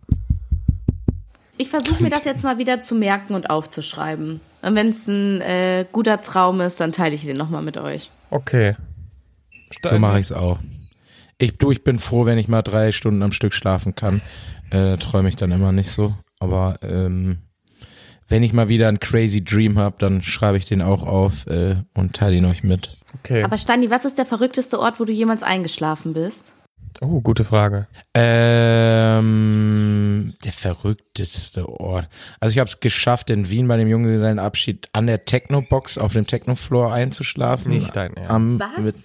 Ich 1.58 1.70
versuche 1.70 2.04
mir 2.04 2.12
das 2.12 2.24
jetzt 2.24 2.44
mal 2.44 2.60
wieder 2.60 2.82
zu 2.82 2.94
merken 2.94 3.34
und 3.34 3.50
aufzuschreiben. 3.50 4.40
Und 4.62 4.76
wenn 4.76 4.90
es 4.90 5.08
ein 5.08 5.42
äh, 5.42 5.88
guter 5.92 6.22
Traum 6.22 6.62
ist, 6.62 6.80
dann 6.80 6.92
teile 6.92 7.16
ich 7.16 7.24
den 7.24 7.36
nochmal 7.36 7.64
mit 7.64 7.78
euch. 7.78 8.12
Okay. 8.30 8.76
So 9.82 9.98
mache 9.98 10.20
ich's 10.20 10.32
auch. 10.32 10.60
Ich, 11.40 11.58
du, 11.58 11.72
ich 11.72 11.84
bin 11.84 11.98
froh, 11.98 12.26
wenn 12.26 12.38
ich 12.38 12.48
mal 12.48 12.62
drei 12.62 12.92
Stunden 12.92 13.24
am 13.24 13.32
Stück 13.32 13.56
schlafen 13.56 13.96
kann. 13.96 14.22
Äh, 14.70 14.98
Träume 14.98 15.30
ich 15.30 15.36
dann 15.36 15.52
immer 15.52 15.72
nicht 15.72 15.90
so. 15.90 16.14
Aber 16.40 16.78
ähm, 16.84 17.40
wenn 18.28 18.44
ich 18.44 18.54
mal 18.54 18.70
wieder 18.70 18.88
einen 18.88 19.00
crazy 19.00 19.44
Dream 19.44 19.80
habe, 19.80 19.96
dann 19.98 20.22
schreibe 20.22 20.60
ich 20.60 20.66
den 20.66 20.84
auch 20.84 21.02
auf 21.02 21.48
äh, 21.48 21.78
und 21.96 22.14
teile 22.14 22.36
ihn 22.36 22.46
euch 22.46 22.62
mit. 22.64 22.98
Okay. 23.20 23.42
Aber 23.44 23.58
Stani, 23.58 23.90
was 23.90 24.06
ist 24.06 24.20
der 24.20 24.28
verrückteste 24.28 24.80
Ort, 24.80 25.00
wo 25.00 25.06
du 25.06 25.12
jemals 25.12 25.42
eingeschlafen 25.42 26.14
bist? 26.14 26.54
Oh, 27.02 27.22
gute 27.22 27.44
Frage. 27.44 27.88
Ähm, 28.14 29.46
der 30.44 30.52
verrückteste 30.52 31.68
Ort. 31.68 32.08
Also 32.40 32.54
ich 32.54 32.60
habe 32.60 32.70
es 32.70 32.80
geschafft, 32.80 33.30
in 33.30 33.50
Wien 33.50 33.68
bei 33.68 33.78
dem 33.78 33.88
Junggesellenabschied 33.88 34.90
an 34.94 35.08
der 35.08 35.26
Techno-Box 35.26 35.98
auf 35.98 36.14
dem 36.14 36.26
Techno-Floor 36.26 36.94
einzuschlafen. 36.94 37.72
Nicht 37.72 37.96
dein 37.96 38.16
Ernst. 38.16 38.32
Am, 38.32 38.60
Was? 38.60 38.84
Mit, 38.84 38.96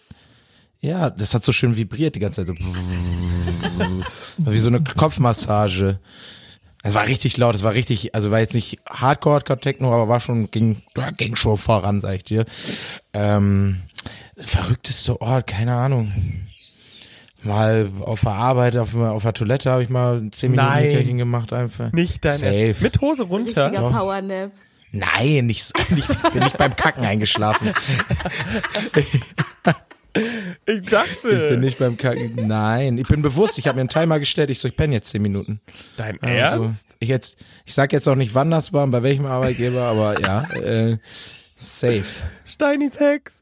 ja, 0.81 1.11
das 1.11 1.35
hat 1.35 1.45
so 1.45 1.53
schön 1.53 1.77
vibriert 1.77 2.15
die 2.15 2.21
ganze 2.21 2.47
Zeit. 2.47 2.57
So 2.57 2.65
wie 4.51 4.59
so 4.59 4.69
eine 4.69 4.83
Kopfmassage. 4.83 5.99
Es 6.83 6.95
war 6.95 7.07
richtig 7.07 7.37
laut, 7.37 7.55
es 7.55 7.63
war 7.63 7.75
richtig, 7.75 8.15
also 8.15 8.31
war 8.31 8.39
jetzt 8.41 8.55
nicht 8.55 8.79
Hardcore, 8.89 9.35
Hardcore 9.35 9.61
Techno, 9.61 9.93
aber 9.93 10.09
war 10.09 10.21
schon, 10.21 10.51
ging, 10.51 10.83
ging 11.19 11.37
schon 11.37 11.59
voran, 11.59 12.01
sag 12.01 12.15
ich 12.15 12.25
dir. 12.25 12.47
Ähm, 13.13 13.83
verrückteste 14.39 15.21
Ort, 15.21 15.47
keine 15.47 15.75
Ahnung. 15.75 16.11
Mal 17.43 17.91
auf 18.01 18.21
der 18.21 18.33
Arbeit, 18.33 18.77
auf, 18.77 18.95
auf 18.95 19.23
der 19.23 19.33
Toilette 19.33 19.71
habe 19.71 19.83
ich 19.83 19.89
mal 19.89 20.29
zehn 20.31 20.51
Minuten 20.51 20.69
Nein. 20.69 20.89
Nickerchen 20.89 21.17
gemacht 21.19 21.53
einfach. 21.53 21.93
Nicht 21.93 22.25
dein 22.25 22.39
Safe. 22.39 22.67
Ernst. 22.67 22.83
Mit 22.83 23.01
Hose 23.01 23.23
runter. 23.23 23.67
Richtiger 23.67 23.83
Doch. 23.83 23.93
Powernap. 23.93 24.53
Nein, 24.93 25.47
nicht 25.47 25.65
so, 25.65 25.73
ich 25.97 26.07
bin 26.33 26.43
nicht 26.43 26.59
beim 26.59 26.75
Kacken 26.75 27.05
eingeschlafen. 27.05 27.73
Ich 30.67 30.83
dachte. 30.83 31.31
Ich 31.31 31.49
bin 31.51 31.61
nicht 31.61 31.79
beim 31.79 31.97
Kacken. 31.97 32.35
Nein, 32.49 32.99
ich 32.99 33.07
bin 33.07 33.23
bewusst. 33.23 33.59
Ich 33.59 33.69
habe 33.69 33.77
mir 33.77 33.83
einen 33.83 33.89
Timer 33.89 34.19
gestellt. 34.19 34.51
Ich 34.51 34.59
so, 34.59 34.67
ich 34.67 34.75
penne 34.77 34.95
jetzt 34.95 35.11
zehn 35.11 35.23
Minuten. 35.23 35.61
Dein 35.97 36.21
Also, 36.21 36.65
Ernst? 36.65 36.97
ich 36.99 37.09
jetzt, 37.09 37.37
ich 37.65 37.75
sag 37.75 37.93
jetzt 37.93 38.09
auch 38.09 38.17
nicht, 38.17 38.35
wann 38.35 38.51
das 38.51 38.73
war 38.73 38.83
und 38.83 38.91
bei 38.91 39.05
welchem 39.05 39.27
Arbeitgeber, 39.27 39.83
aber 39.83 40.21
ja, 40.21 40.43
äh, 40.55 40.99
safe. 41.61 42.05
Steinis 42.45 42.99
Hex. 42.99 43.35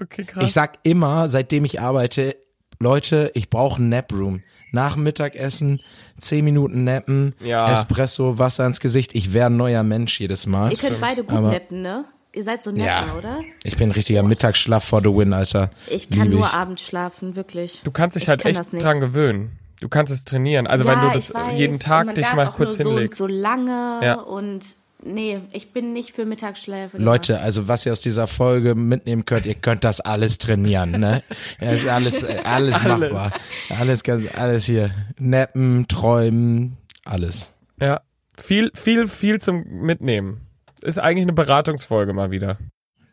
Okay, 0.00 0.24
krass. 0.24 0.44
Ich 0.44 0.52
sag 0.54 0.78
immer, 0.82 1.28
seitdem 1.28 1.66
ich 1.66 1.78
arbeite, 1.80 2.36
Leute, 2.80 3.30
ich 3.34 3.50
brauche 3.50 3.78
einen 3.80 3.88
Nap-Room. 3.88 4.42
Nach 4.70 4.94
dem 4.94 5.02
Mittagessen, 5.04 5.80
zehn 6.18 6.44
Minuten 6.44 6.84
nappen, 6.84 7.34
Ja. 7.42 7.72
Espresso, 7.72 8.38
Wasser 8.38 8.66
ins 8.66 8.80
Gesicht. 8.80 9.14
Ich 9.14 9.32
wäre 9.32 9.46
ein 9.46 9.56
neuer 9.56 9.82
Mensch 9.82 10.20
jedes 10.20 10.46
Mal. 10.46 10.70
Ihr 10.70 10.76
könnt 10.78 11.00
beide 11.00 11.24
gut 11.24 11.36
Aber- 11.36 11.52
nappen, 11.52 11.80
ne? 11.82 12.04
Ihr 12.34 12.44
seid 12.44 12.62
so 12.62 12.70
nett, 12.70 12.84
Ja. 12.84 13.04
oder? 13.16 13.38
Ich 13.64 13.78
bin 13.78 13.88
ein 13.88 13.92
richtiger 13.92 14.22
Mittagsschlaf 14.22 14.84
for 14.84 15.00
the 15.00 15.06
win, 15.08 15.32
Alter. 15.32 15.70
Ich 15.88 16.10
kann 16.10 16.24
Lieb 16.24 16.32
nur 16.32 16.40
ich. 16.46 16.52
abends 16.52 16.82
schlafen, 16.86 17.34
wirklich. 17.34 17.80
Du 17.82 17.90
kannst 17.90 18.14
dich 18.16 18.24
Ich 18.24 18.28
halt 18.28 18.42
kann 18.42 18.50
echt 18.50 18.60
das 18.60 18.72
nicht. 18.72 18.84
dran 18.84 19.00
gewöhnen. 19.00 19.58
Du 19.80 19.88
kannst 19.88 20.12
es 20.12 20.24
trainieren. 20.26 20.66
Also 20.66 20.84
ja, 20.84 20.90
wenn 20.92 21.08
du 21.08 21.14
das 21.14 21.32
jeden 21.56 21.78
Tag 21.80 22.14
dich 22.14 22.30
mal 22.34 22.48
auch 22.48 22.54
kurz 22.56 22.76
nur 22.78 22.84
so, 22.84 22.88
und 22.90 22.94
hinlegst. 22.96 23.16
so 23.16 23.26
lange 23.26 24.00
Ja. 24.02 24.14
und 24.20 24.60
nee, 25.08 25.40
ich 25.52 25.72
bin 25.72 25.92
nicht 25.92 26.14
für 26.14 26.24
Mittagsschläfe. 26.24 26.98
Leute, 26.98 27.40
also 27.40 27.66
was 27.68 27.84
ihr 27.86 27.92
aus 27.92 28.00
dieser 28.00 28.26
Folge 28.26 28.74
mitnehmen 28.74 29.24
könnt, 29.24 29.46
ihr 29.46 29.54
könnt 29.54 29.82
das 29.84 30.00
alles 30.00 30.38
trainieren, 30.38 30.92
ne? 30.92 31.22
Ja, 31.60 31.70
ist 31.72 31.88
alles, 31.88 32.22
äh, 32.22 32.40
alles 32.44 32.84
Alles. 32.84 33.12
machbar. 33.12 33.32
Alles, 33.78 34.02
ganz, 34.02 34.26
alles 34.36 34.66
hier. 34.66 34.90
Nappen, 35.18 35.86
träumen, 35.88 36.76
alles. 37.04 37.52
Ja. 37.80 38.00
Viel, 38.36 38.70
viel, 38.74 39.08
viel 39.08 39.40
zum 39.40 39.64
Mitnehmen. 39.68 40.42
Ist 40.82 40.98
eigentlich 41.00 41.24
eine 41.24 41.32
Beratungsfolge 41.32 42.12
mal 42.12 42.30
wieder. 42.30 42.58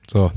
So. 0.10 0.32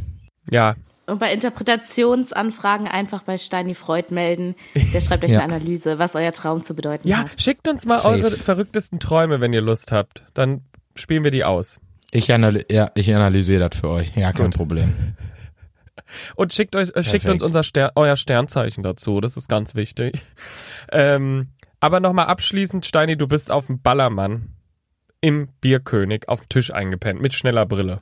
Ja. 0.50 0.76
Und 1.06 1.18
bei 1.20 1.32
Interpretationsanfragen 1.32 2.86
einfach 2.88 3.22
bei 3.22 3.38
Steini 3.38 3.74
Freud 3.74 4.12
melden. 4.14 4.54
Der 4.92 5.00
schreibt 5.00 5.24
euch 5.24 5.30
Ja. 5.32 5.40
eine 5.40 5.54
Analyse, 5.54 5.98
was 5.98 6.14
euer 6.14 6.32
Traum 6.32 6.62
zu 6.62 6.74
bedeuten 6.74 7.08
Ja, 7.08 7.18
hat. 7.18 7.40
schickt 7.40 7.68
uns 7.68 7.86
mal 7.86 7.96
Safe. 7.96 8.16
eure 8.16 8.30
verrücktesten 8.30 9.00
Träume, 9.00 9.40
wenn 9.40 9.52
ihr 9.52 9.60
Lust 9.62 9.92
habt. 9.92 10.22
Dann 10.34 10.62
spielen 11.00 11.24
wir 11.24 11.30
die 11.30 11.44
aus. 11.44 11.80
Ich, 12.10 12.32
analy 12.32 12.64
ja, 12.70 12.90
ich 12.94 13.14
analysiere 13.14 13.68
das 13.68 13.78
für 13.78 13.88
euch. 13.88 14.16
Ja, 14.16 14.32
kein 14.32 14.46
Gut. 14.46 14.56
Problem. 14.56 14.94
Und 16.36 16.54
schickt 16.54 16.74
euch, 16.74 16.94
äh, 16.94 17.04
schickt 17.04 17.28
uns 17.28 17.42
unser 17.42 17.62
Ster 17.62 17.92
euer 17.94 18.16
Sternzeichen 18.16 18.82
dazu. 18.82 19.20
Das 19.20 19.36
ist 19.36 19.48
ganz 19.48 19.74
wichtig. 19.74 20.20
Ähm, 20.90 21.48
aber 21.80 22.00
nochmal 22.00 22.28
abschließend, 22.28 22.86
Steini, 22.86 23.18
du 23.18 23.28
bist 23.28 23.50
auf 23.50 23.66
dem 23.66 23.82
Ballermann 23.82 24.54
im 25.20 25.48
Bierkönig 25.60 26.26
auf 26.26 26.40
dem 26.40 26.48
Tisch 26.48 26.72
eingepennt 26.72 27.20
mit 27.20 27.34
schneller 27.34 27.66
Brille. 27.66 28.00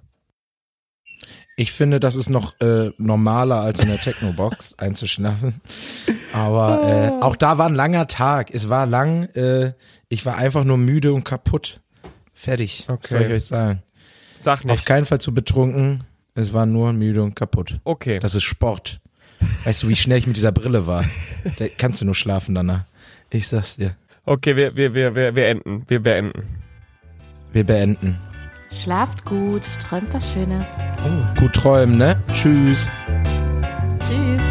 Ich 1.56 1.72
finde, 1.72 1.98
das 1.98 2.16
ist 2.16 2.28
noch 2.28 2.60
äh, 2.60 2.90
normaler 2.98 3.62
als 3.62 3.80
in 3.80 3.88
der 3.88 3.98
Technobox 3.98 4.74
einzuschlafen. 4.78 5.60
Aber 6.34 6.86
äh, 6.86 7.24
auch 7.24 7.34
da 7.34 7.56
war 7.56 7.66
ein 7.66 7.74
langer 7.74 8.06
Tag. 8.06 8.50
Es 8.52 8.68
war 8.68 8.86
lang. 8.86 9.24
Äh, 9.34 9.72
ich 10.08 10.26
war 10.26 10.36
einfach 10.36 10.64
nur 10.64 10.76
müde 10.76 11.14
und 11.14 11.24
kaputt. 11.24 11.80
Fertig. 12.36 12.84
Okay. 12.86 13.08
soll 13.08 13.22
ich 13.22 13.32
euch 13.32 13.44
sagen? 13.44 13.82
Sag 14.42 14.64
nichts. 14.64 14.80
Auf 14.80 14.86
keinen 14.86 15.06
Fall 15.06 15.20
zu 15.20 15.34
betrunken. 15.34 16.04
Es 16.34 16.52
war 16.52 16.66
nur 16.66 16.92
müde 16.92 17.22
und 17.22 17.34
kaputt. 17.34 17.80
Okay. 17.82 18.18
Das 18.20 18.34
ist 18.34 18.44
Sport. 18.44 19.00
Weißt 19.64 19.82
du, 19.82 19.88
wie 19.88 19.96
schnell 19.96 20.18
ich 20.18 20.26
mit 20.26 20.36
dieser 20.36 20.52
Brille 20.52 20.86
war? 20.86 21.04
Da 21.58 21.66
kannst 21.78 22.00
du 22.00 22.04
nur 22.04 22.14
schlafen 22.14 22.54
danach. 22.54 22.84
Ich 23.30 23.48
sag's 23.48 23.76
dir. 23.76 23.96
Okay, 24.24 24.54
wir, 24.54 24.76
wir, 24.76 24.94
wir, 24.94 25.14
wir, 25.14 25.34
wir 25.34 25.46
enden. 25.48 25.84
Wir 25.88 26.00
beenden. 26.00 26.42
Wir 27.52 27.64
beenden. 27.64 28.18
Schlaft 28.70 29.24
gut, 29.24 29.62
träumt 29.82 30.12
was 30.12 30.32
Schönes. 30.32 30.68
Gut 31.38 31.54
träumen, 31.54 31.96
ne? 31.96 32.22
Tschüss. 32.32 32.88
Tschüss. 34.00 34.42